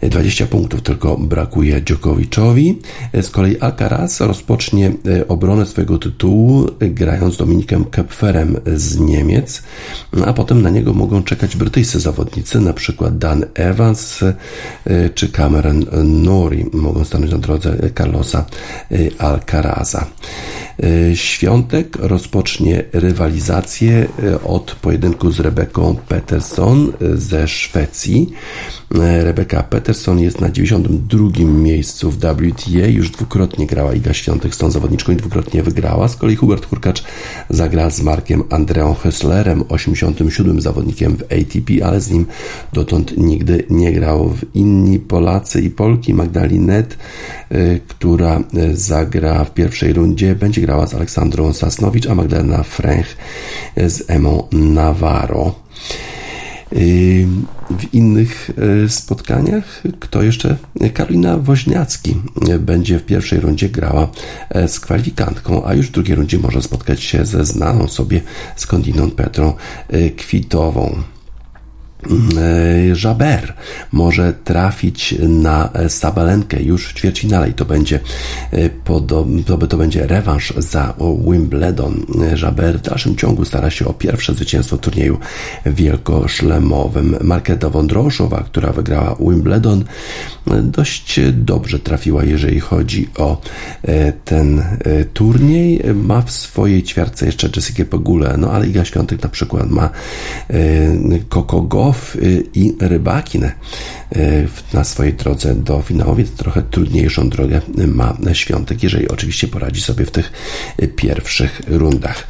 20 0.03 0.47
punktów 0.47 0.83
tylko 0.83 1.17
brakuje 1.17 1.81
Djokoviczowi. 1.81 2.79
Z 3.23 3.31
kolei 3.31 3.59
Alcaraz 3.59 4.21
rozpocznie 4.21 4.93
obronę 5.29 5.67
swojego 5.67 5.99
tytułu 5.99 6.67
grając 6.81 7.35
z 7.35 7.37
Dominikiem 7.37 7.85
Kepferem 7.85 8.57
z 8.77 8.99
Niemiec, 8.99 9.63
a 10.27 10.33
potem 10.33 10.63
na 10.63 10.71
niego 10.71 10.93
mogą 10.93 11.23
czekać 11.23 11.57
brytyjscy 11.57 12.01
zawodnicy, 12.01 12.61
na 12.61 12.73
przykład 12.73 13.19
Dan 13.19 13.45
Evans 13.55 14.25
czy 15.15 15.29
Cameron 15.29 15.85
Nori 16.05 16.65
mogą 16.73 17.05
stanąć 17.05 17.33
na 17.33 17.39
drodze 17.39 17.77
Carlosa 17.97 18.47
y, 18.91 19.11
Alcaraza. 19.19 20.07
Y, 20.85 21.17
Świątek 21.17 21.97
rozpocznie 21.97 22.85
rywalizację 22.93 24.07
y, 24.25 24.41
od 24.41 24.75
pojedynku 24.75 25.31
z 25.31 25.41
Rebeką 25.41 25.97
Peterson 26.09 26.93
ze 27.15 27.49
Szwecji. 27.49 28.33
Rebeka 29.23 29.63
Peterson 29.63 30.19
jest 30.19 30.41
na 30.41 30.51
92 30.51 31.45
miejscu 31.45 32.11
w 32.11 32.17
WTA. 32.17 32.87
Już 32.87 33.11
dwukrotnie 33.11 33.67
grała 33.67 33.95
Iga 33.95 34.15
Świątek 34.15 34.55
z 34.55 34.59
tą 34.59 34.71
zawodniczką 34.71 35.13
i 35.13 35.17
dwukrotnie 35.17 35.63
wygrała. 35.63 36.09
Z 36.09 36.17
kolei 36.17 36.37
Hubert 36.37 36.67
Hurkacz 36.67 37.05
zagra 37.51 37.91
z 37.91 38.01
Markiem 38.01 38.43
Andreą 38.51 38.95
Hesslerem, 38.95 39.65
87 39.69 40.61
zawodnikiem 40.61 41.17
w 41.17 41.23
ATP, 41.23 41.87
ale 41.87 42.01
z 42.01 42.11
nim 42.11 42.27
dotąd 42.73 43.17
nigdy 43.17 43.65
nie 43.71 43.93
grał. 43.93 44.35
Inni 44.55 44.99
Polacy 44.99 45.61
i 45.61 45.71
Polki 45.71 46.15
Magdalinet, 46.15 46.99
która 47.89 48.41
zagra 48.75 49.45
w 49.45 49.55
pierwszej 49.55 49.93
rundzie, 49.93 50.35
będzie 50.35 50.66
grała 50.67 50.87
z 50.87 50.95
Aleksandrą 50.95 51.53
Sasnowicz, 51.53 52.07
a 52.07 52.15
Magdalena 52.15 52.63
Fręch 52.63 53.17
z 53.77 54.11
Emą 54.11 54.49
Navarro. 54.53 55.55
W 57.71 57.95
innych 57.95 58.51
e, 58.85 58.89
spotkaniach, 58.89 59.83
kto 60.01 60.23
jeszcze? 60.23 60.57
Karolina 60.95 61.37
Woźniacki 61.39 62.17
będzie 62.59 62.99
w 62.99 63.05
pierwszej 63.05 63.41
rundzie 63.41 63.69
grała 63.69 64.09
e, 64.51 64.69
z 64.69 64.81
kwalifikantką, 64.81 65.67
a 65.67 65.75
już 65.75 65.87
w 65.87 65.93
drugiej 65.93 66.17
rundzie 66.17 66.39
może 66.39 66.63
spotkać 66.63 67.03
się 67.03 67.25
ze 67.25 67.45
znaną 67.45 67.89
sobie 67.89 68.21
skądinąd 68.57 69.15
Petrą 69.15 69.53
e, 69.89 70.11
Kwitową. 70.11 71.03
Jaber 73.05 73.55
może 73.93 74.33
trafić 74.45 75.15
na 75.29 75.71
Sabalenkę 75.89 76.63
już 76.63 76.89
w 76.89 76.93
ćwierćfinale 76.93 77.49
i 77.49 77.53
to 77.53 77.65
będzie, 77.65 78.01
to, 79.47 79.59
to 79.69 79.77
będzie 79.77 80.07
rewanż 80.07 80.53
za 80.59 80.95
Wimbledon. 81.31 82.07
Jaber 82.43 82.79
w 82.79 82.83
dalszym 82.83 83.17
ciągu 83.17 83.45
stara 83.45 83.71
się 83.71 83.87
o 83.87 83.93
pierwsze 83.93 84.35
zwycięstwo 84.35 84.77
w 84.77 84.81
turnieju 84.81 85.19
wielkoszlemowym. 85.67 87.17
Marketa 87.21 87.71
Wądroszowa, 87.71 88.45
która 88.45 88.73
wygrała 88.73 89.17
Wimbledon, 89.21 89.85
dość 90.63 91.21
dobrze 91.33 91.79
trafiła, 91.79 92.25
jeżeli 92.25 92.61
chodzi 92.61 93.09
o 93.19 93.41
e, 93.83 94.13
ten 94.13 94.59
e, 94.59 95.05
turniej. 95.05 95.83
Ma 95.95 96.23
w 96.23 96.31
swojej 96.31 96.83
ćwiartce 96.83 97.27
jeszcze 97.27 97.49
Jessica 97.57 97.85
Pegule, 97.85 98.37
no 98.39 98.51
ale 98.51 98.67
Iga 98.67 98.85
Świątek 98.85 99.23
na 99.23 99.29
przykład 99.29 99.71
ma 99.71 99.91
Coco 101.29 101.59
e, 101.59 101.63
Goff 101.97 102.17
i 102.55 102.75
Rybakin 102.81 103.51
na 104.73 104.85
swojej 104.85 105.15
drodze 105.15 105.55
do 105.55 105.83
finału, 105.83 106.15
więc 106.15 106.31
trochę 106.31 106.63
trudniejszą 106.63 107.29
drogę 107.29 107.61
ma 107.87 108.17
Świątek, 108.33 108.83
jeżeli 108.83 109.09
oczywiście 109.09 109.49
poradzi 109.49 109.81
sobie 109.81 110.05
w 110.05 110.11
tych 110.11 110.33
pierwszych 110.97 111.61
rundach. 111.67 112.27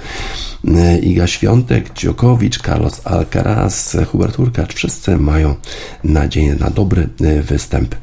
Iga 1.02 1.26
Świątek, 1.26 1.92
Dziokowicz, 1.94 2.62
Carlos 2.62 3.00
Alcaraz, 3.04 3.96
Hubert 4.06 4.36
Hurkacz, 4.36 4.74
wszyscy 4.74 5.16
mają 5.16 5.54
nadzieję 6.04 6.54
na 6.60 6.70
dobry 6.70 7.08
występ 7.42 7.94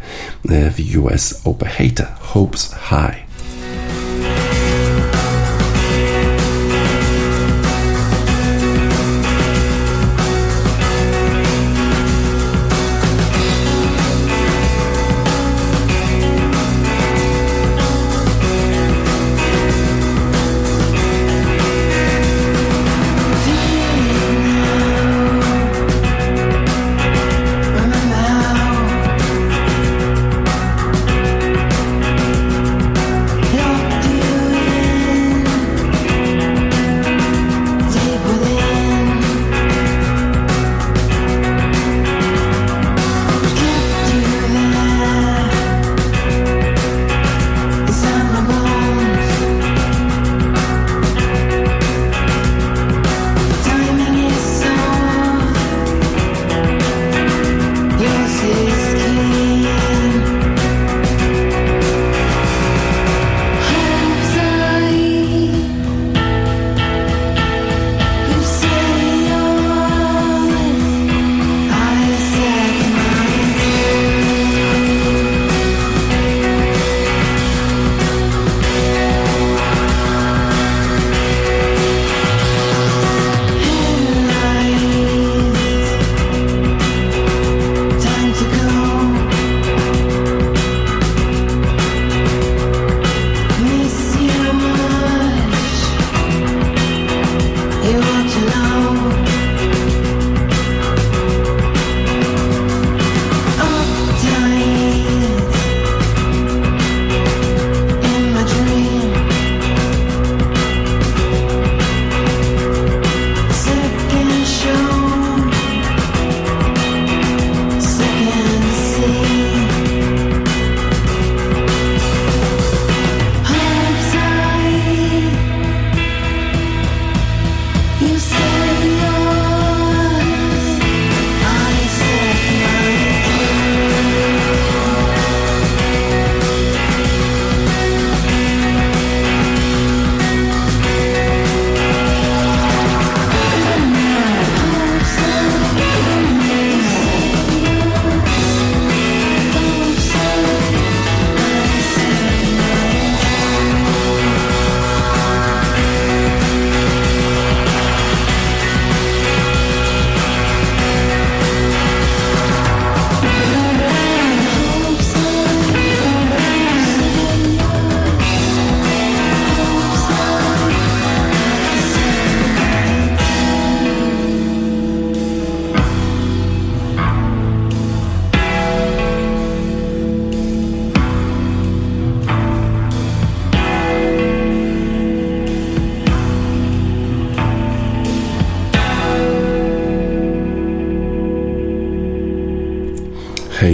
w 0.46 0.98
US 0.98 1.42
Open. 1.44 1.70
Hopes 2.20 2.76
high. 2.90 3.23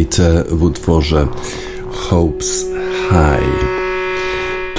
Hejte 0.09 0.43
w 0.49 0.63
utworze 0.63 1.27
Hopes 2.09 2.65
High. 3.09 3.78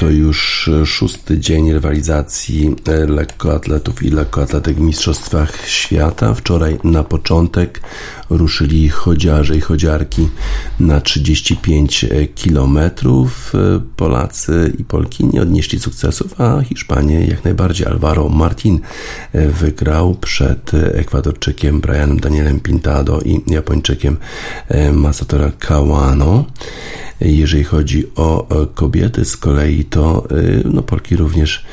To 0.01 0.09
już 0.09 0.69
szósty 0.85 1.39
dzień 1.39 1.73
rywalizacji 1.73 2.75
lekkoatletów 3.07 4.03
i 4.03 4.09
lekkoatletek 4.09 4.75
w 4.75 4.79
Mistrzostwach 4.79 5.67
Świata. 5.67 6.33
Wczoraj 6.33 6.79
na 6.83 7.03
początek 7.03 7.81
ruszyli 8.29 8.89
chodziarze 8.89 9.55
i 9.57 9.61
chodziarki 9.61 10.29
na 10.79 11.01
35 11.01 12.05
kilometrów. 12.35 13.53
Polacy 13.95 14.73
i 14.79 14.83
Polki 14.83 15.25
nie 15.25 15.41
odnieśli 15.41 15.79
sukcesów, 15.79 16.41
a 16.41 16.61
Hiszpanie 16.61 17.25
jak 17.25 17.43
najbardziej. 17.43 17.87
Alvaro 17.87 18.29
Martin 18.29 18.79
wygrał 19.33 20.15
przed 20.15 20.71
Ekwadorczykiem 20.73 21.81
Brianem 21.81 22.19
Danielem 22.19 22.59
Pintado 22.59 23.19
i 23.21 23.41
Japończykiem 23.47 24.17
Masatora 24.93 25.51
Kawano. 25.59 26.45
Jeżeli 27.21 27.63
chodzi 27.63 28.07
o 28.15 28.47
kobiety 28.75 29.25
z 29.25 29.37
kolei, 29.37 29.85
to 29.85 30.27
y, 30.31 30.63
no, 30.65 30.81
Polki 30.81 31.15
również 31.15 31.65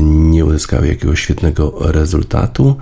nie 0.00 0.44
uzyskały 0.44 0.88
jakiegoś 0.88 1.20
świetnego 1.20 1.74
rezultatu, 1.78 2.76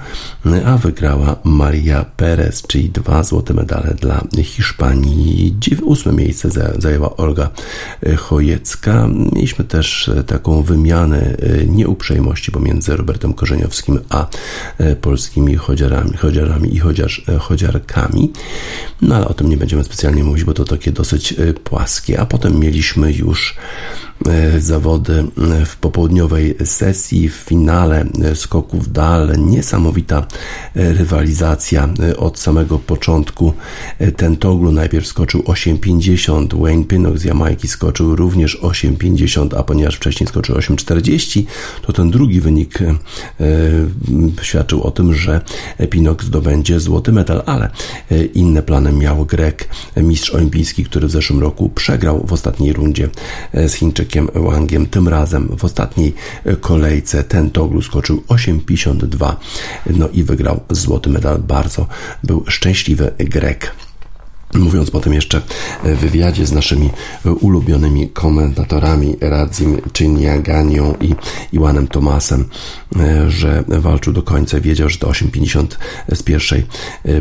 a 0.67 0.77
wygrała 0.77 1.37
Maria 1.45 2.05
Perez, 2.05 2.63
czyli 2.63 2.91
dwa 2.91 3.23
złote 3.23 3.55
medale 3.55 3.95
dla 4.01 4.25
Hiszpanii. 4.43 5.57
Ósme 5.83 6.13
miejsce 6.13 6.49
zajęła 6.79 7.17
Olga 7.17 7.51
Chojecka. 8.19 9.09
Mieliśmy 9.33 9.65
też 9.65 10.11
taką 10.27 10.63
wymianę 10.63 11.37
nieuprzejmości 11.67 12.53
pomiędzy 12.53 12.97
Robertem 12.97 13.35
Korzeniowskim 13.35 14.01
a 14.09 14.27
polskimi 15.01 15.57
chodziarami, 15.57 16.17
chodziarami 16.17 16.75
i 16.75 16.79
chodziarz, 16.79 17.23
chodziarkami. 17.41 18.33
No 19.03 19.15
ale 19.17 19.29
o 19.29 19.35
tym 19.35 19.49
nie 19.49 19.57
będziemy 19.57 19.85
specjalnie 19.85 20.25
mówić, 20.25 20.45
bo 20.45 20.55
to 20.55 20.65
takie 20.65 20.93
dosyć 20.93 21.35
płaskie. 21.65 22.21
A 22.21 22.27
potem 22.27 22.59
mieliśmy 22.59 23.13
już 23.13 23.57
E, 24.12 24.12
zawody 24.59 25.25
e, 25.61 25.67
w 25.67 25.77
popołudniowej 25.77 26.55
sesji, 26.65 27.29
w 27.29 27.35
finale 27.35 28.05
e, 28.23 28.37
skoków 28.37 28.93
dal. 28.93 29.33
Niesamowita 29.39 30.27
rywalizacja 30.75 31.89
od 32.17 32.39
samego 32.39 32.79
początku. 32.79 33.53
Ten 34.17 34.37
Toglu 34.37 34.73
najpierw 34.73 35.07
skoczył 35.07 35.41
8,50, 35.41 36.63
Wayne 36.63 36.85
Pinnock 36.85 37.19
z 37.19 37.25
Jamajki 37.25 37.69
skoczył 37.69 38.17
również 38.17 38.61
8,50, 38.63 39.59
a 39.59 39.63
ponieważ 39.63 39.97
wcześniej 39.97 40.29
skoczył 40.29 40.57
8,40, 40.57 41.45
to 41.83 41.93
ten 41.93 42.11
drugi 42.11 42.41
wynik 42.41 42.79
świadczył 44.43 44.83
o 44.83 44.91
tym, 44.91 45.15
że 45.15 45.41
Pinnock 45.91 46.25
zdobędzie 46.25 46.81
złoty 46.81 47.13
medal, 47.13 47.43
ale 47.47 47.71
inne 48.35 48.63
plany 48.63 48.93
miał 48.93 49.27
Grek, 49.27 49.69
mistrz 49.97 50.35
olimpijski, 50.35 50.85
który 50.85 51.09
w 51.09 51.11
zeszłym 51.11 51.41
roku 51.41 51.69
przegrał 51.69 52.27
w 52.27 52.33
ostatniej 52.33 52.73
rundzie 52.73 53.09
z 53.55 53.73
Chińczykiem 53.73 54.12
Patrykiem 54.13 54.45
Wangiem. 54.45 54.87
Tym 54.87 55.09
razem 55.09 55.57
w 55.59 55.65
ostatniej 55.65 56.15
kolejce 56.61 57.25
ten 57.25 57.51
Toglu 57.51 57.83
skoczył 57.83 58.23
8,52 58.29 59.37
no 59.87 60.09
i 60.09 60.23
wygrał 60.23 60.61
złoty 60.71 61.11
medal. 61.11 61.39
Bardzo 61.39 61.87
był 62.25 62.45
szczęśliwy 62.49 63.13
Grek. 63.19 63.75
Mówiąc 64.55 64.91
potem 64.91 65.13
jeszcze 65.13 65.41
w 65.85 65.97
wywiadzie 65.99 66.47
z 66.47 66.53
naszymi 66.53 66.91
ulubionymi 67.41 68.09
komentatorami 68.09 69.17
Radzim 69.21 69.81
Czyniaganią 69.93 70.95
i 71.01 71.15
Iwanem 71.53 71.89
Tomasem, 71.89 72.45
że 73.29 73.65
walczył 73.69 74.13
do 74.13 74.23
końca, 74.23 74.61
wiedział, 74.61 74.89
że 74.89 74.99
to 74.99 75.09
8,50 75.09 75.67
z 76.15 76.23
pierwszej 76.23 76.67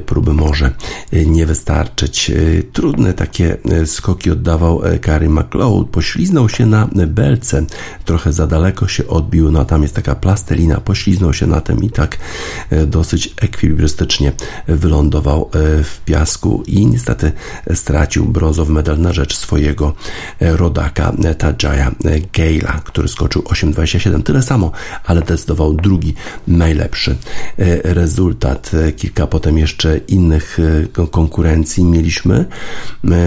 próby 0.06 0.34
może 0.34 0.72
nie 1.26 1.46
wystarczyć. 1.46 2.32
Trudne 2.74 3.14
takie 3.14 3.58
skoki 3.86 4.32
oddawał 4.32 4.82
Kary 5.02 5.30
McLeod, 5.30 5.90
pośliznął 5.90 6.50
się 6.50 6.66
na 6.66 6.90
belce, 7.08 7.66
trochę 8.06 8.34
za 8.34 8.48
daleko 8.48 8.88
się 8.88 9.08
odbił, 9.08 9.52
no 9.52 9.60
a 9.60 9.66
tam 9.66 9.82
jest 9.82 9.96
taka 9.96 10.16
plastelina, 10.16 10.82
pośliznął 10.82 11.34
się 11.34 11.48
na 11.48 11.62
tym 11.62 11.84
i 11.84 11.90
tak 11.90 12.18
dosyć 12.88 13.34
ekwilibrystycznie 13.42 14.32
wylądował 14.68 15.50
w 15.84 16.00
piasku 16.06 16.64
i 16.68 16.88
niestety 16.88 17.21
niestety 17.22 17.32
stracił 17.76 18.26
brązowy 18.26 18.74
medal 18.74 19.00
na 19.00 19.14
rzecz 19.14 19.38
swojego 19.38 19.94
e, 20.40 20.58
rodaka 20.58 21.14
e, 21.24 21.36
Tadżaja 21.36 21.88
e, 21.88 22.20
Gale'a, 22.20 22.80
który 22.84 23.08
skoczył 23.08 23.42
8,27. 23.42 24.24
Tyle 24.24 24.42
samo, 24.42 24.72
ale 25.04 25.22
decydował 25.22 25.74
drugi 25.74 26.14
najlepszy 26.48 27.16
rezultat. 27.84 28.72
Kilka 28.98 29.28
potem 29.28 29.58
jeszcze 29.58 29.98
innych 29.98 30.58
konkurencji 31.12 31.84
mieliśmy, 31.84 32.46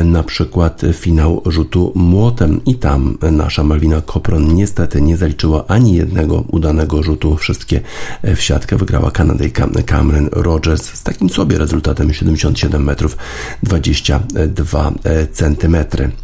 na 0.05 0.22
przykład 0.22 0.82
finał 0.92 1.42
rzutu 1.47 1.92
młotem 1.95 2.61
i 2.66 2.74
tam 2.74 3.18
nasza 3.32 3.64
Malwina 3.64 4.01
Kopron 4.01 4.55
niestety 4.55 5.01
nie 5.01 5.16
zaliczyła 5.16 5.64
ani 5.68 5.95
jednego 5.95 6.45
udanego 6.51 7.03
rzutu. 7.03 7.36
Wszystkie 7.36 7.80
w 8.22 8.40
siatkę 8.40 8.76
wygrała 8.76 9.11
Kanadyjka 9.11 9.68
Cameron 9.86 10.28
Rogers 10.32 10.95
z 10.95 11.03
takim 11.03 11.30
sobie 11.30 11.59
rezultatem 11.59 12.14
77 12.14 12.84
metrów 12.84 13.16
20 13.62 13.84
22 13.85 14.99
cm. 15.32 16.24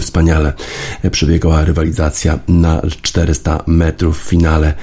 Wspaniale 0.00 0.52
przebiegała 1.10 1.64
rywalizacja 1.64 2.38
na 2.48 2.82
400 3.02 3.62
metrów 3.66 4.22
w 4.24 4.28
finale. 4.28 4.74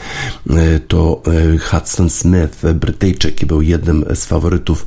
To 0.88 1.22
e, 1.28 1.58
Hudson 1.58 2.10
Smith, 2.10 2.74
Brytyjczyk, 2.74 3.46
był 3.46 3.62
jednym 3.62 4.06
z 4.16 4.26
faworytów, 4.26 4.86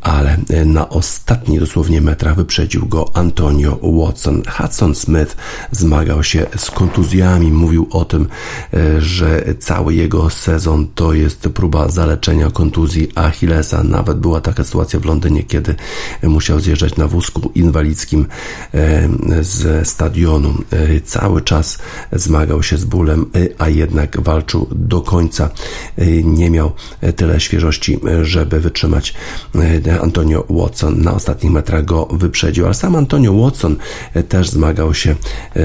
ale 0.00 0.36
na 0.66 0.88
ostatnich 0.88 1.60
dosłownie 1.60 2.00
metrach 2.00 2.36
wyprzedził 2.36 2.86
go 2.86 3.10
Antonio 3.14 3.78
Watson. 3.82 4.42
Hudson 4.58 4.94
Smith 4.94 5.36
zmagał 5.70 6.22
się 6.22 6.46
z 6.56 6.70
kontuzjami, 6.70 7.52
mówił 7.52 7.86
o 7.90 8.04
tym, 8.04 8.28
e, 8.74 9.00
że 9.00 9.44
cały 9.60 9.94
jego 9.94 10.30
sezon 10.30 10.86
to 10.94 11.14
jest 11.14 11.40
próba 11.40 11.88
zaleczenia 11.88 12.50
kontuzji 12.50 13.08
Achillesa. 13.14 13.82
Nawet 13.82 14.18
była 14.18 14.40
taka 14.40 14.64
sytuacja 14.64 15.00
w 15.00 15.04
Londynie, 15.04 15.42
kiedy 15.42 15.74
musiał 16.22 16.60
zjeżdżać 16.60 16.96
na 16.96 17.08
wózku 17.08 17.52
inwalidzkim 17.54 18.26
e, 18.74 19.08
ze 19.40 19.84
stadionu. 19.84 20.54
E, 20.70 21.00
cały 21.00 21.42
czas 21.42 21.78
zmagał 22.12 22.62
się 22.62 22.76
z 22.76 22.84
bólem, 22.84 23.26
e, 23.34 23.48
a 23.58 23.68
jednak 23.68 24.20
walczył 24.20 24.66
do 24.70 25.00
końca. 25.00 25.50
E, 25.96 26.22
nie 26.22 26.50
miał 26.50 26.72
tyle 27.16 27.40
świeżości, 27.40 28.00
żeby 28.22 28.60
wytrzymać. 28.60 29.14
Antonio 30.02 30.44
Watson 30.50 31.02
na 31.02 31.14
ostatnich 31.14 31.52
metrach 31.52 31.84
go 31.84 32.06
wyprzedził, 32.10 32.64
ale 32.64 32.74
sam 32.74 32.96
Antonio 32.96 33.32
Watson 33.32 33.76
też 34.28 34.50
zmagał 34.50 34.94
się 34.94 35.16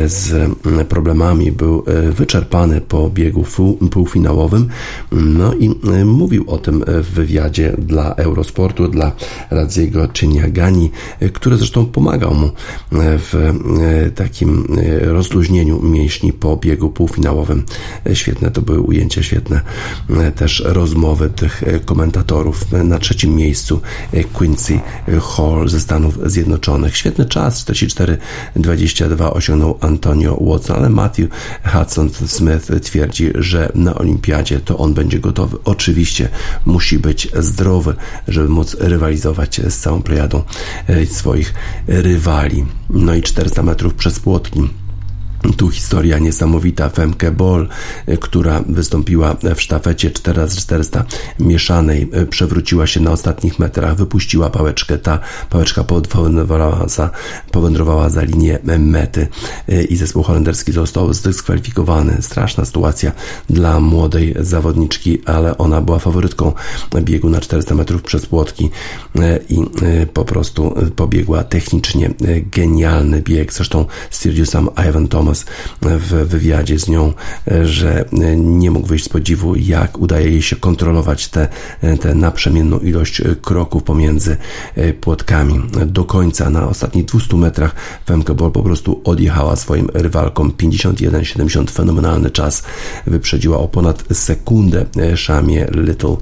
z 0.05 0.51
problemami. 0.88 1.51
Był 1.51 1.84
wyczerpany 2.12 2.82
po 2.82 3.10
biegu 3.10 3.45
półfinałowym. 3.91 4.70
No 5.12 5.53
i 5.53 5.70
mówił 6.05 6.43
o 6.47 6.58
tym 6.58 6.84
w 6.88 7.12
wywiadzie 7.14 7.76
dla 7.78 8.14
Eurosportu, 8.16 8.88
dla 8.88 9.12
Radziego 9.49 10.08
Czyniagani, 10.08 10.91
który 11.34 11.58
zresztą 11.58 11.86
pomagał 11.86 12.34
mu 12.34 12.51
w 12.91 13.47
takim 14.16 14.68
e, 14.78 15.00
rozluźnieniu 15.00 15.82
mięśni 15.82 16.34
po 16.34 16.58
biegu 16.58 16.89
półfinałowym. 16.89 17.64
E, 18.06 18.16
świetne 18.16 18.52
to 18.52 18.62
były 18.62 18.82
ujęcia, 18.82 19.24
świetne 19.24 19.62
też 20.36 20.64
rozmowy 20.66 21.30
tych 21.30 21.64
komentatorów. 21.86 22.72
Na 22.72 23.00
trzecim 23.00 23.36
miejscu 23.36 23.82
Quincy 24.34 24.80
Hall 25.36 25.70
ze 25.70 25.80
Stanów 25.80 26.20
Zjednoczonych. 26.26 26.98
Świetny 26.98 27.26
czas, 27.26 27.66
44-22 27.66 29.30
osiągnął 29.34 29.78
Antonio 29.82 30.38
Watson, 30.41 30.78
ale 30.78 30.89
Matthew 30.89 31.30
Hudson 31.74 32.10
Smith 32.10 32.72
twierdzi, 32.84 33.32
że 33.36 33.72
na 33.76 33.95
olimpiadzie 33.95 34.60
to 34.60 34.78
on 34.78 34.93
będzie 34.93 35.20
gotowy. 35.20 35.58
Oczywiście 35.64 36.30
musi 36.66 37.00
być 37.00 37.28
zdrowy, 37.39 37.95
żeby 38.28 38.50
móc 38.50 38.76
rywalizować 38.80 39.62
z 39.70 39.78
całą 39.78 40.02
plejadą 40.02 40.43
swoich 41.06 41.54
rywali. 41.88 42.66
No 42.89 43.16
i 43.16 43.22
400 43.38 43.63
metrów 43.63 43.93
przez 43.93 44.19
płotki. 44.19 44.69
Tu 45.57 45.69
historia 45.69 46.19
niesamowita. 46.19 46.89
Femke 46.89 47.31
Bol, 47.31 47.67
która 48.19 48.63
wystąpiła 48.69 49.35
w 49.55 49.61
sztafecie 49.61 50.09
4x400 50.09 51.03
mieszanej, 51.39 52.09
przewróciła 52.29 52.88
się 52.88 52.99
na 52.99 53.11
ostatnich 53.11 53.59
metrach, 53.59 53.95
wypuściła 53.95 54.49
pałeczkę. 54.49 54.97
Ta 54.97 55.19
pałeczka 55.49 55.83
powędrowała 55.83 56.88
za, 56.88 57.09
powędrowała 57.51 58.09
za 58.09 58.21
linię 58.21 58.59
mety 58.79 59.27
i 59.89 59.95
zespół 59.95 60.23
holenderski 60.23 60.71
został 60.71 61.13
zdyskwalifikowany. 61.13 62.21
Straszna 62.21 62.65
sytuacja 62.65 63.11
dla 63.49 63.79
młodej 63.79 64.35
zawodniczki, 64.39 65.21
ale 65.25 65.57
ona 65.57 65.81
była 65.81 65.99
faworytką 65.99 66.53
biegu 67.01 67.29
na 67.29 67.39
400 67.39 67.75
metrów 67.75 68.01
przez 68.01 68.25
płotki 68.25 68.69
i 69.49 69.57
po 70.13 70.25
prostu 70.25 70.75
pobiegła 70.95 71.43
technicznie 71.43 72.13
genialny 72.51 73.21
bieg. 73.21 73.53
Zresztą 73.53 73.85
stwierdził 74.09 74.45
sam 74.45 74.69
Ivan 74.89 75.07
Thomas, 75.07 75.26
Thomas 75.28 75.45
w 75.82 76.28
wywiadzie 76.28 76.80
z 76.80 76.88
nią, 76.88 77.13
że 77.63 78.05
nie 78.38 78.71
mógł 78.71 78.88
wyjść 78.88 79.05
z 79.05 79.09
podziwu, 79.09 79.55
jak 79.55 79.99
udaje 79.99 80.32
jej 80.32 80.41
się 80.41 80.55
kontrolować 80.55 81.28
tę 81.28 81.47
te, 81.82 81.97
te 81.97 82.15
naprzemienną 82.15 82.80
ilość 82.80 83.21
kroków 83.41 83.84
pomiędzy 83.84 84.38
płotkami. 85.01 85.61
Do 85.86 86.05
końca 86.05 86.49
na 86.49 86.67
ostatnich 86.67 87.05
200 87.05 87.38
metrach 87.38 87.75
Femke 88.05 88.34
Ball 88.34 88.51
po 88.51 88.63
prostu 88.63 89.01
odjechała 89.03 89.55
swoim 89.55 89.89
rywalkom 89.93 90.51
51-70 90.51 91.69
fenomenalny 91.69 92.32
czas. 92.32 92.63
Wyprzedziła 93.07 93.57
o 93.57 93.67
ponad 93.67 94.03
sekundę 94.11 94.86
Szamie 95.15 95.67
Little, 95.71 96.17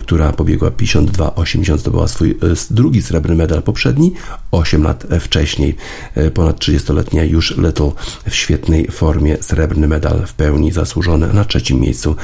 która 0.00 0.32
pobiegła 0.32 0.70
52-80, 0.70 1.78
zdobyła 1.78 2.08
swój 2.08 2.38
drugi 2.70 3.02
srebrny 3.02 3.36
medal 3.36 3.62
poprzedni 3.62 4.12
8 4.50 4.82
lat 4.82 5.06
wcześniej. 5.20 5.76
Ponad 6.34 6.58
30-letnia 6.58 7.24
już 7.24 7.56
Little 7.56 7.92
w 8.30 8.34
świetnej 8.46 8.86
formie, 8.90 9.36
srebrny 9.40 9.88
medal 9.88 10.26
w 10.26 10.34
pełni 10.34 10.72
zasłużony. 10.72 11.32
Na 11.32 11.44
trzecim 11.44 11.80
miejscu 11.80 12.16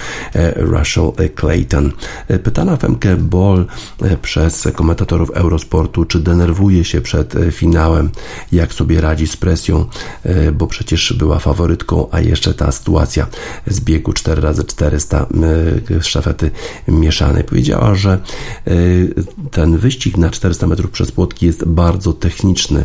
Russell 0.57 1.12
Clayton. 1.35 1.93
Pytana 2.43 2.77
Femke 2.77 3.16
Ball 3.16 3.66
przez 4.23 4.68
komentatorów 4.75 5.31
Eurosportu, 5.31 6.05
czy 6.05 6.20
denerwuje 6.20 6.85
się 6.85 7.01
przed 7.01 7.35
finałem, 7.51 8.11
jak 8.53 8.73
sobie 8.73 9.01
radzi 9.01 9.27
z 9.27 9.37
presją, 9.37 9.87
bo 10.53 10.66
przecież 10.66 11.12
była 11.12 11.39
faworytką, 11.39 12.07
a 12.11 12.20
jeszcze 12.20 12.55
ta 12.55 12.73
sytuacja 12.73 13.27
z 13.66 13.81
biegu 13.81 14.12
4x400 14.12 15.27
szafety 16.01 16.51
mieszanej. 16.89 17.45
Powiedziała, 17.45 17.95
że 17.95 18.18
ten 19.51 19.79
wyścig 19.79 20.16
na 20.16 20.31
400 20.31 20.66
metrów 20.66 20.91
przez 20.91 21.12
płotki 21.12 21.47
jest 21.47 21.64
bardzo 21.64 22.12
techniczny. 22.12 22.85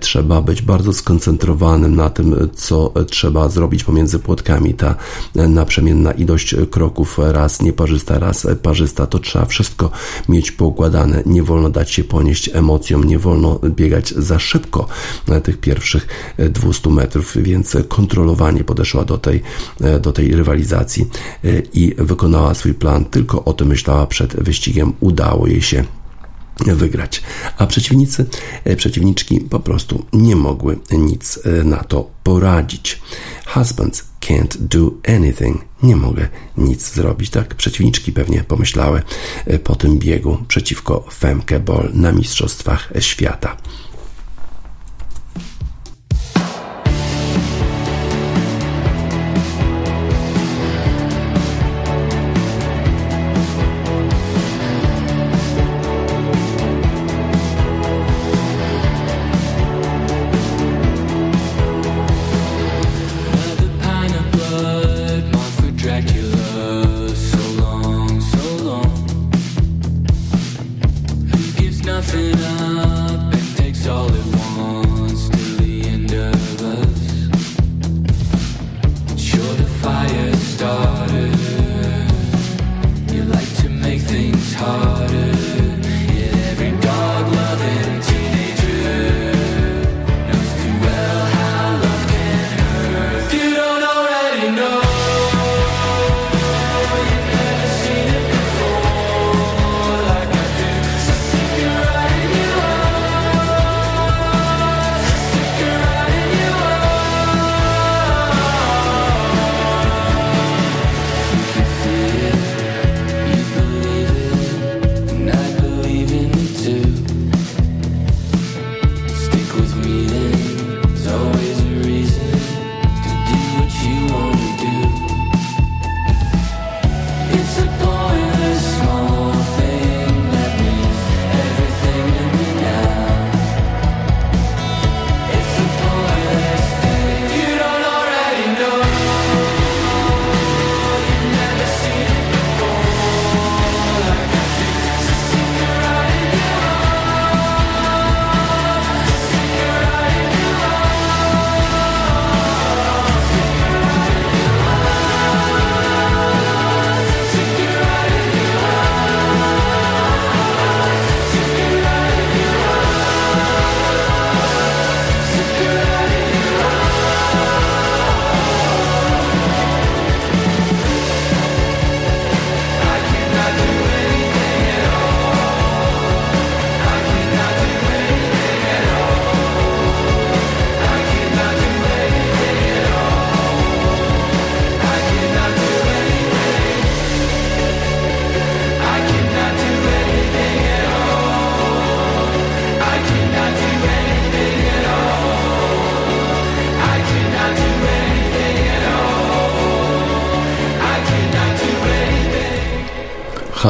Trzeba 0.00 0.42
być 0.42 0.62
bardzo 0.62 0.92
skoncentrowanym 0.92 1.96
na 1.96 2.10
tym, 2.10 2.48
co 2.68 2.92
trzeba 3.10 3.48
zrobić 3.48 3.84
pomiędzy 3.84 4.18
płotkami. 4.18 4.74
Ta 4.74 4.94
naprzemienna 5.34 6.12
ilość 6.12 6.54
kroków, 6.70 7.18
raz 7.18 7.62
nieparzysta, 7.62 8.18
raz 8.18 8.46
parzysta, 8.62 9.06
to 9.06 9.18
trzeba 9.18 9.44
wszystko 9.44 9.90
mieć 10.28 10.52
poukładane. 10.52 11.22
Nie 11.26 11.42
wolno 11.42 11.70
dać 11.70 11.90
się 11.90 12.04
ponieść 12.04 12.50
emocjom, 12.54 13.04
nie 13.04 13.18
wolno 13.18 13.60
biegać 13.68 14.10
za 14.10 14.38
szybko 14.38 14.88
tych 15.42 15.60
pierwszych 15.60 16.34
200 16.50 16.90
metrów, 16.90 17.36
więc 17.36 17.76
kontrolowanie 17.88 18.64
podeszła 18.64 19.04
do 19.04 19.18
tej, 19.18 19.42
do 20.00 20.12
tej 20.12 20.36
rywalizacji 20.36 21.06
i 21.72 21.94
wykonała 21.98 22.54
swój 22.54 22.74
plan. 22.74 23.04
Tylko 23.04 23.44
o 23.44 23.52
tym 23.52 23.68
myślała 23.68 24.06
przed 24.06 24.36
wyścigiem. 24.36 24.92
Udało 25.00 25.46
jej 25.46 25.62
się 25.62 25.84
wygrać. 26.66 27.22
A 27.58 27.66
przeciwnicy, 27.66 28.26
e, 28.64 28.76
przeciwniczki 28.76 29.40
po 29.40 29.60
prostu 29.60 30.04
nie 30.12 30.36
mogły 30.36 30.78
nic 30.90 31.38
e, 31.44 31.64
na 31.64 31.76
to 31.76 32.10
poradzić. 32.22 33.00
Husbands 33.46 34.04
can't 34.20 34.56
do 34.56 34.90
anything. 35.16 35.64
Nie 35.82 35.96
mogę 35.96 36.28
nic 36.56 36.92
zrobić. 36.92 37.30
Tak 37.30 37.54
przeciwniczki 37.54 38.12
pewnie 38.12 38.44
pomyślały 38.44 39.02
e, 39.46 39.58
po 39.58 39.76
tym 39.76 39.98
biegu 39.98 40.38
przeciwko 40.48 41.04
Femke 41.12 41.60
Ball 41.60 41.90
na 41.94 42.12
Mistrzostwach 42.12 42.92
Świata. 42.98 43.56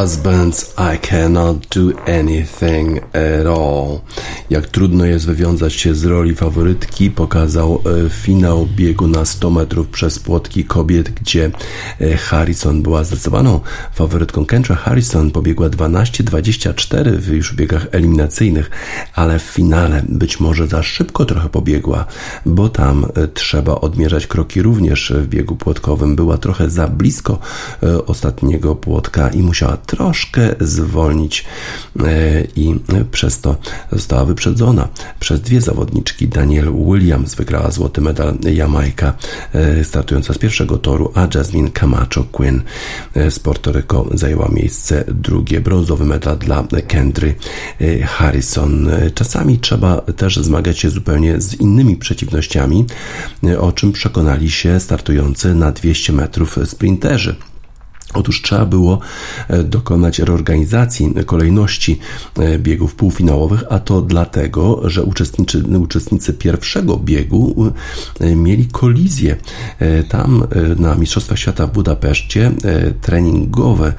Husbands, 0.00 0.74
I 0.94 0.98
cannot 0.98 1.66
do 1.68 1.98
anything 2.06 2.98
at 2.98 3.46
all. 3.46 4.00
Jak 4.50 4.66
trudno 4.66 5.04
jest 5.04 5.26
wywiązać 5.26 5.74
się 5.74 5.94
z 5.94 6.04
roli 6.04 6.34
faworytki, 6.34 7.10
pokazał 7.10 7.82
e, 8.06 8.10
finał 8.10 8.66
biegu 8.76 9.06
na 9.06 9.24
100 9.24 9.50
metrów 9.50 9.88
przez 9.88 10.18
płotki 10.18 10.64
kobiet, 10.64 11.10
gdzie 11.10 11.50
e, 12.00 12.16
Harrison 12.16 12.82
była 12.82 13.04
zdecydowaną 13.04 13.60
faworytką. 13.94 14.46
Kendra 14.46 14.76
Harrison 14.76 15.30
pobiegła 15.30 15.68
12-24 15.68 17.16
w 17.16 17.28
już 17.28 17.54
biegach 17.54 17.86
eliminacyjnych, 17.92 18.70
ale 19.14 19.38
w 19.38 19.42
finale 19.42 20.02
być 20.08 20.40
może 20.40 20.66
za 20.66 20.82
szybko 20.82 21.24
trochę 21.24 21.48
pobiegła, 21.48 22.04
bo 22.46 22.68
tam 22.68 23.04
e, 23.04 23.28
trzeba 23.28 23.74
odmierzać 23.74 24.26
kroki 24.26 24.62
również 24.62 25.12
w 25.16 25.26
biegu 25.26 25.56
płotkowym. 25.56 26.16
Była 26.16 26.38
trochę 26.38 26.70
za 26.70 26.88
blisko 26.88 27.38
ostatniego 28.06 28.74
płotka 28.76 29.28
i 29.28 29.42
musiała 29.42 29.76
troszkę 29.88 30.54
zwolnić 30.60 31.44
i 32.56 32.74
przez 33.10 33.40
to 33.40 33.56
została 33.92 34.24
wyprzedzona 34.24 34.88
przez 35.20 35.40
dwie 35.40 35.60
zawodniczki. 35.60 36.28
Daniel 36.28 36.72
Williams 36.72 37.34
wygrała 37.34 37.70
złoty 37.70 38.00
medal 38.00 38.38
Jamajka 38.54 39.14
startująca 39.82 40.34
z 40.34 40.38
pierwszego 40.38 40.78
toru, 40.78 41.12
a 41.14 41.28
Jasmine 41.34 41.70
Camacho 41.70 42.24
Quinn 42.24 42.62
z 43.30 43.38
Porto 43.38 43.72
Rico 43.72 44.06
zajęła 44.14 44.48
miejsce 44.52 45.04
drugie. 45.08 45.60
Brązowy 45.60 46.04
medal 46.04 46.38
dla 46.38 46.66
Kendry 46.86 47.34
Harrison. 48.06 48.90
Czasami 49.14 49.58
trzeba 49.58 50.00
też 50.00 50.36
zmagać 50.36 50.78
się 50.78 50.90
zupełnie 50.90 51.40
z 51.40 51.54
innymi 51.54 51.96
przeciwnościami, 51.96 52.86
o 53.60 53.72
czym 53.72 53.92
przekonali 53.92 54.50
się 54.50 54.80
startujący 54.80 55.54
na 55.54 55.72
200 55.72 56.12
metrów 56.12 56.58
sprinterzy. 56.64 57.36
Otóż 58.14 58.42
trzeba 58.42 58.66
było 58.66 58.98
e, 59.48 59.64
dokonać 59.64 60.18
reorganizacji 60.18 61.14
kolejności 61.26 61.98
e, 62.38 62.58
biegów 62.58 62.94
półfinałowych, 62.94 63.64
a 63.70 63.78
to 63.78 64.02
dlatego, 64.02 64.80
że 64.84 65.02
uczestnicy, 65.02 65.62
uczestnicy 65.78 66.32
pierwszego 66.32 66.96
biegu 66.96 67.72
e, 68.20 68.36
mieli 68.36 68.66
kolizję. 68.66 69.36
Tam 70.08 70.44
na 70.78 70.94
Mistrzostwach 70.94 71.38
Świata 71.38 71.66
w 71.66 71.72
Budapeszcie 71.72 72.52
treningowy 73.00 73.92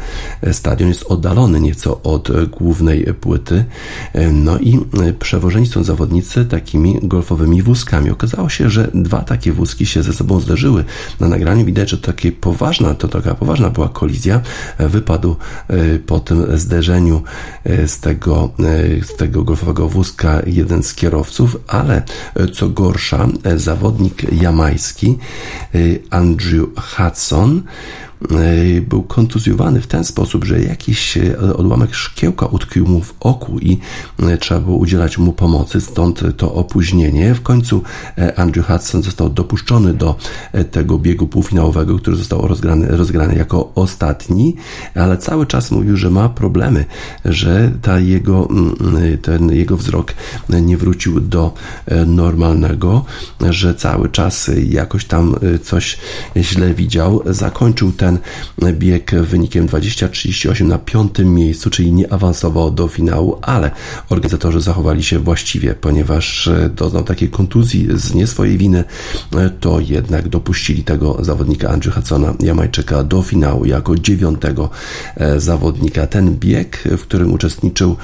stadion 0.51 0.89
jest 0.89 1.03
oddalony 1.03 1.62
nieco 1.62 2.01
od 2.01 2.30
głównej 2.47 3.05
płyty. 3.22 3.66
No 4.34 4.57
i 4.60 4.80
przewożeni 5.20 5.68
są 5.68 5.84
zawodnicy 5.84 6.45
takimi 6.45 6.99
golfowymi 7.03 7.62
wózkami. 7.62 8.10
Okazało 8.10 8.49
się, 8.49 8.70
że 8.70 8.91
dwa 8.93 9.22
takie 9.22 9.53
wózki 9.53 9.86
się 9.86 10.03
ze 10.03 10.14
sobą 10.14 10.39
zderzyły. 10.39 10.86
Na 11.20 11.28
nagraniu 11.28 11.66
widać, 11.66 11.89
że 11.89 11.97
takie 11.97 12.32
poważna, 12.32 12.93
to 12.93 13.07
taka 13.07 13.36
poważna 13.36 13.70
była 13.70 13.89
kolizja, 14.00 14.41
wypadł 14.80 15.36
e, 15.68 16.00
po 16.00 16.20
tym 16.20 16.60
zderzeniu 16.60 17.22
e, 17.64 17.88
z 17.88 18.00
tego, 18.00 18.50
e, 18.60 19.06
z 19.06 19.16
tego 19.16 19.43
golfowego 19.43 19.89
wózka 19.89 20.41
jeden 20.45 20.84
z 20.84 20.93
kierowców, 20.93 21.58
ale 21.68 22.02
co 22.54 22.70
gorsza, 22.70 23.28
zawodnik 23.56 24.34
jamański 24.34 25.18
Andrew 26.10 26.68
Hudson 26.78 27.64
był 28.82 29.03
kontuzjowany 29.03 29.82
w 29.82 29.88
ten 29.88 30.03
sposób, 30.03 30.45
że 30.45 30.61
jakiś 30.61 31.17
e, 31.17 31.39
odłamek 31.57 31.95
szkiełka 31.95 32.45
utkwił 32.45 32.88
mu 32.88 33.01
w 33.01 33.15
oku 33.20 33.59
i 33.59 33.78
e, 34.20 34.38
trzeba 34.38 34.61
było 34.61 34.78
udzielać 34.78 35.17
mu 35.17 35.34
pomocy, 35.34 35.82
stąd 35.82 36.22
to 36.38 36.53
opóźnienie. 36.53 37.36
W 37.36 37.41
końcu 37.41 37.84
Andrew 38.36 38.67
Hudson 38.67 39.03
został 39.03 39.30
dopuszczony 39.30 39.93
do 39.93 40.15
tego 40.72 40.97
biegu 40.97 41.28
półfinałowego, 41.28 41.97
który 41.97 42.17
został 42.17 42.47
rozgrany, 42.47 42.88
rozgrany 42.88 43.36
jako 43.36 43.72
ostatni, 43.76 44.55
ale 44.95 45.17
cały 45.17 45.45
czas 45.45 45.72
mówił, 45.72 45.97
że 45.97 46.09
ma 46.09 46.30
problemy, 46.30 46.86
że 47.26 47.72
ta 47.82 47.99
jego, 47.99 48.47
mm, 48.49 49.17
ten 49.22 49.51
jego 49.51 49.78
wzrok 49.78 50.13
nie 50.61 50.78
wrócił 50.78 51.20
do 51.20 51.53
normalnego, 52.07 53.05
że 53.49 53.76
cały 53.76 54.09
czas 54.09 54.51
jakoś 54.70 55.05
tam 55.05 55.36
coś 55.63 55.97
źle 56.38 56.74
widział. 56.74 57.22
Zakończył 57.26 57.91
ten 57.91 58.09
ten 58.10 58.20
bieg 58.78 59.12
wynikiem 59.12 59.68
20-38 59.68 60.66
na 60.66 60.78
piątym 60.78 61.36
miejscu, 61.36 61.70
czyli 61.70 61.91
nie 61.91 62.14
awansował 62.14 62.72
do 62.72 62.88
finału, 62.88 63.38
ale 63.41 63.72
organizatorzy 64.10 64.62
zachowali 64.62 65.03
się 65.03 65.20
właściwie, 65.20 65.76
ponieważ 65.76 66.47
e, 66.47 66.70
doznał 66.70 67.03
takiej 67.03 67.30
kontuzji 67.30 67.88
z 67.93 68.14
nie 68.14 68.28
swojej 68.28 68.57
winy, 68.57 68.84
e, 69.36 69.49
to 69.49 69.80
jednak 69.80 70.28
dopuścili 70.28 70.84
tego 70.84 71.24
zawodnika 71.24 71.70
Andrew 71.70 71.95
Hudsona, 71.95 72.34
Jamajczyka, 72.39 73.03
do 73.03 73.22
finału 73.22 73.66
jako 73.66 73.95
dziewiątego 73.95 74.70
e, 75.16 75.39
zawodnika. 75.39 76.07
Ten 76.07 76.36
bieg, 76.36 76.84
w 76.97 77.01
którym 77.01 77.34
uczestniczył 77.34 77.95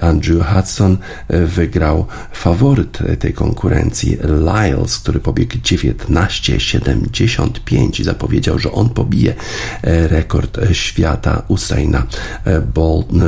Andrew 0.00 0.46
Hudson, 0.46 0.96
wygrał 1.28 2.06
faworyt 2.32 2.98
tej 3.18 3.32
konkurencji, 3.32 4.18
Lyles, 4.22 4.98
który 4.98 5.20
pobiegł 5.20 5.54
19,75 5.54 8.00
i 8.00 8.04
zapowiedział, 8.04 8.58
że 8.58 8.72
on 8.72 8.88
pobije 8.88 9.34
rekord 9.82 10.58
świata 10.72 11.42
Usaina 11.48 12.06
e, 12.44 12.60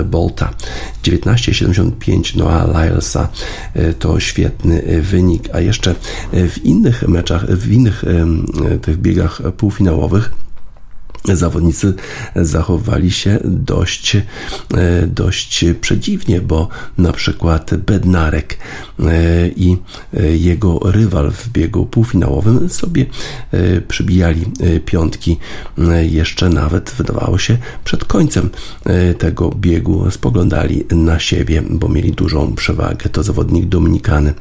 Bolta. 0.05 0.51
19,75 1.05 2.37
Noah 2.37 2.67
Lylesa 2.67 3.29
e, 3.75 3.93
to 3.93 4.21
świetny 4.21 5.03
wynik, 5.03 5.49
a 5.53 5.61
jeszcze 5.61 5.95
w 6.33 6.65
innych 6.65 7.09
meczach, 7.09 7.47
w 7.47 7.73
innych 7.73 8.05
tych 8.83 8.97
biegach 8.97 9.43
półfinałowych 9.57 10.33
zawodnicy 11.25 11.95
zachowali 12.37 13.11
się 13.11 13.39
dość, 13.45 14.16
e, 14.16 14.23
dość 15.07 15.64
przedziwnie, 15.81 16.41
bo 16.41 16.68
na 16.99 17.12
przykład 17.12 17.75
Bednarek 17.77 18.59
e, 19.01 19.49
i 19.49 19.77
e, 20.14 20.37
jego 20.37 20.79
rywal 20.85 21.31
w 21.31 21.49
biegu 21.49 21.87
półfinałowym 21.87 22.68
sobie 22.68 23.07
przybijali 23.89 24.45
piątki 24.85 25.39
jeszcze 26.03 26.49
nawet 26.49 26.91
wydawało 26.91 27.39
się 27.39 27.59
przed 27.85 28.05
końcem 28.05 28.51
tego 29.18 29.51
biegu 29.51 30.11
spoglądali 30.11 30.85
na 30.91 31.18
siebie, 31.18 31.62
bo 31.70 31.89
mieli 31.89 32.12
dużą 32.12 32.55
przewagę. 32.55 33.09
To 33.09 33.23
zawodnik 33.23 33.64
Dominikany 33.64 34.35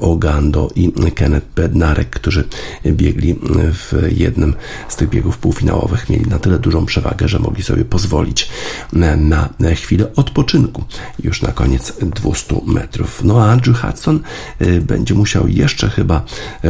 Ogando 0.00 0.70
i 0.76 0.92
Kenneth 1.14 1.46
Bednarek, 1.56 2.10
którzy 2.10 2.44
biegli 2.86 3.34
w 3.72 3.92
jednym 4.16 4.54
z 4.88 4.96
tych 4.96 5.08
biegów 5.08 5.38
półfinałowym 5.38 5.53
półfinałowych 5.54 6.10
mieli 6.10 6.26
na 6.26 6.38
tyle 6.38 6.58
dużą 6.58 6.86
przewagę, 6.86 7.28
że 7.28 7.38
mogli 7.38 7.62
sobie 7.62 7.84
pozwolić 7.84 8.48
na 8.92 9.48
chwilę 9.74 10.14
odpoczynku 10.16 10.84
już 11.22 11.42
na 11.42 11.52
koniec 11.52 11.92
200 12.00 12.60
metrów. 12.66 13.24
No 13.24 13.44
a 13.44 13.52
Andrew 13.52 13.80
Hudson 13.80 14.20
y, 14.62 14.80
będzie 14.80 15.14
musiał 15.14 15.48
jeszcze 15.48 15.90
chyba 15.90 16.24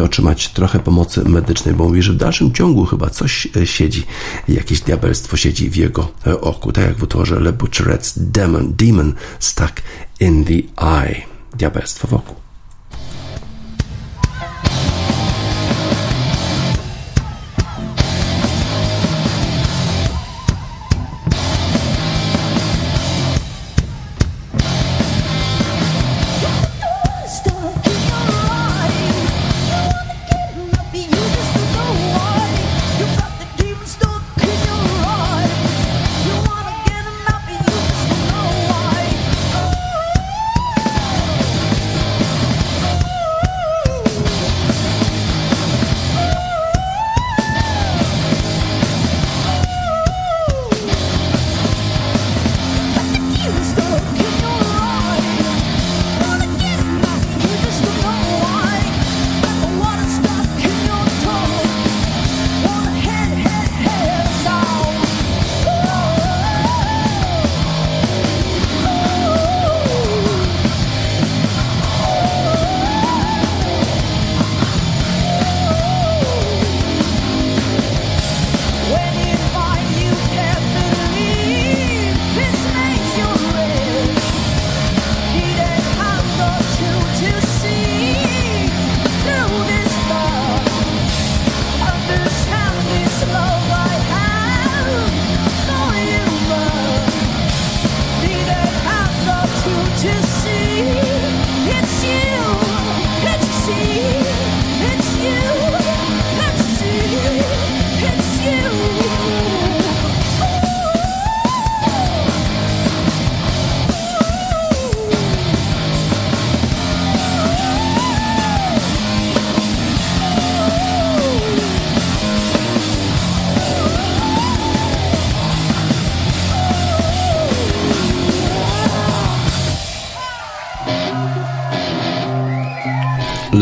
otrzymać 0.05 0.49
trochę 0.49 0.79
pomocy 0.79 1.25
medycznej, 1.25 1.75
bo 1.75 1.85
mówi, 1.85 2.03
że 2.03 2.13
w 2.13 2.17
dalszym 2.17 2.53
ciągu 2.53 2.85
chyba 2.85 3.11
coś 3.11 3.49
siedzi, 3.65 4.07
jakieś 4.49 4.81
diabelstwo 4.81 5.37
siedzi 5.37 5.71
w 5.71 5.77
jego 5.77 6.13
oku, 6.41 6.73
tak 6.73 6.85
jak 6.85 6.97
w 6.97 7.03
utworze 7.03 7.41
Le 7.41 7.53
Butcheret's 7.53 8.13
Demon, 8.17 8.75
Demon 8.77 9.15
Stuck 9.39 9.83
in 10.21 10.45
the 10.45 10.85
Eye. 10.87 11.23
Diabelstwo 11.57 12.09
w 12.09 12.15
oku. 12.15 12.44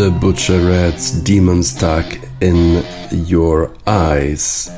Le 0.03 0.11
Butcherette's 0.11 1.13
Demon 1.23 1.63
Stuck 1.63 2.19
in 2.41 2.83
Your 3.29 3.71
Eyes. 3.87 4.69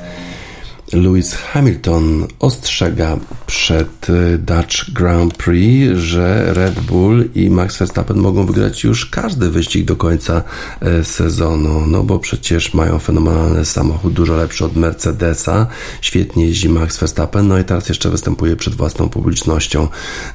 Lewis 0.93 1.33
Hamilton 1.55 2.29
ostrzega 2.41 3.19
przed 3.47 4.11
y, 4.11 4.39
Dutch 4.39 4.91
Grand 4.93 5.37
Prix, 5.37 5.99
że 5.99 6.55
Red 6.55 6.81
Bull 6.81 7.29
i 7.35 7.51
Max 7.51 7.79
Verstappen 7.79 8.17
mogą 8.17 8.47
wygrać 8.47 8.85
już 8.85 9.07
każdy 9.07 9.51
wyścig 9.51 9.85
do 9.85 9.97
końca 9.97 10.43
e, 10.81 11.05
sezonu, 11.05 11.87
no 11.87 12.03
bo 12.03 12.19
przecież 12.19 12.75
mają 12.75 12.99
fenomenalny 12.99 13.65
samochód, 13.65 14.13
dużo 14.13 14.37
lepszy 14.37 14.65
od 14.65 14.77
Mercedesa, 14.77 15.67
świetnie 16.01 16.47
jeździ 16.47 16.69
Max 16.69 16.99
Verstappen, 16.99 17.49
no 17.49 17.59
i 17.59 17.65
teraz 17.65 17.89
jeszcze 17.89 18.11
występuje 18.11 18.57
przed 18.57 18.75
własną 18.75 19.09
publicznością. 19.09 19.89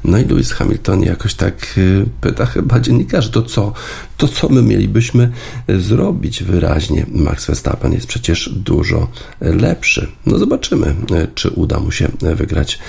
No 0.03 0.17
i 0.17 0.25
Lewis 0.25 0.51
Hamilton 0.51 1.03
jakoś 1.03 1.33
tak 1.33 1.77
y, 1.77 2.05
pyta 2.21 2.45
chyba 2.45 2.79
dziennikarzy, 2.79 3.31
to 3.31 3.41
co, 3.41 3.73
to 4.17 4.27
co 4.27 4.49
my 4.49 4.61
mielibyśmy 4.61 5.31
zrobić 5.67 6.43
wyraźnie? 6.43 7.05
Max 7.11 7.45
Verstappen 7.45 7.93
jest 7.93 8.07
przecież 8.07 8.49
dużo 8.49 9.07
lepszy. 9.41 10.07
No 10.25 10.37
zobaczymy, 10.37 10.95
czy 11.35 11.49
uda 11.49 11.79
mu 11.79 11.91
się 11.91 12.07
wygrać 12.21 12.79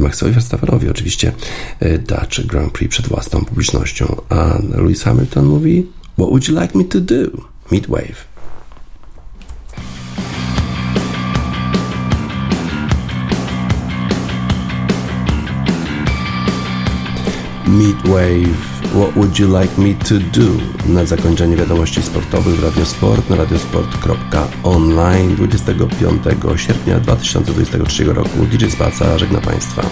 Maxowi 0.00 0.32
Verstappenowi 0.32 0.88
oczywiście 0.90 1.32
Dutch 1.98 2.46
Grand 2.46 2.72
Prix 2.72 2.90
przed 2.90 3.08
własną 3.08 3.44
publicznością. 3.44 4.16
A 4.28 4.58
Lewis 4.74 5.02
Hamilton 5.02 5.46
mówi 5.46 5.86
What 6.18 6.28
would 6.28 6.48
you 6.48 6.60
like 6.60 6.78
me 6.78 6.84
to 6.84 7.00
do? 7.00 7.14
Midwave. 7.70 8.28
Midwave 17.66 18.77
What 18.94 19.16
Would 19.16 19.38
You 19.38 19.60
Like 19.60 19.78
Me 19.78 19.94
To 19.94 20.14
Do? 20.14 20.92
Na 20.92 21.04
zakończenie 21.04 21.56
wiadomości 21.56 22.02
sportowych 22.02 22.56
w 22.56 22.64
Radiosport 22.64 23.30
na 23.30 23.36
radiosport.online 23.36 25.36
25 25.36 26.22
sierpnia 26.56 27.00
2023 27.00 28.04
roku. 28.04 28.46
DJ 28.50 28.66
Spaca 28.66 29.18
żegna 29.18 29.40
Państwa. 29.40 29.82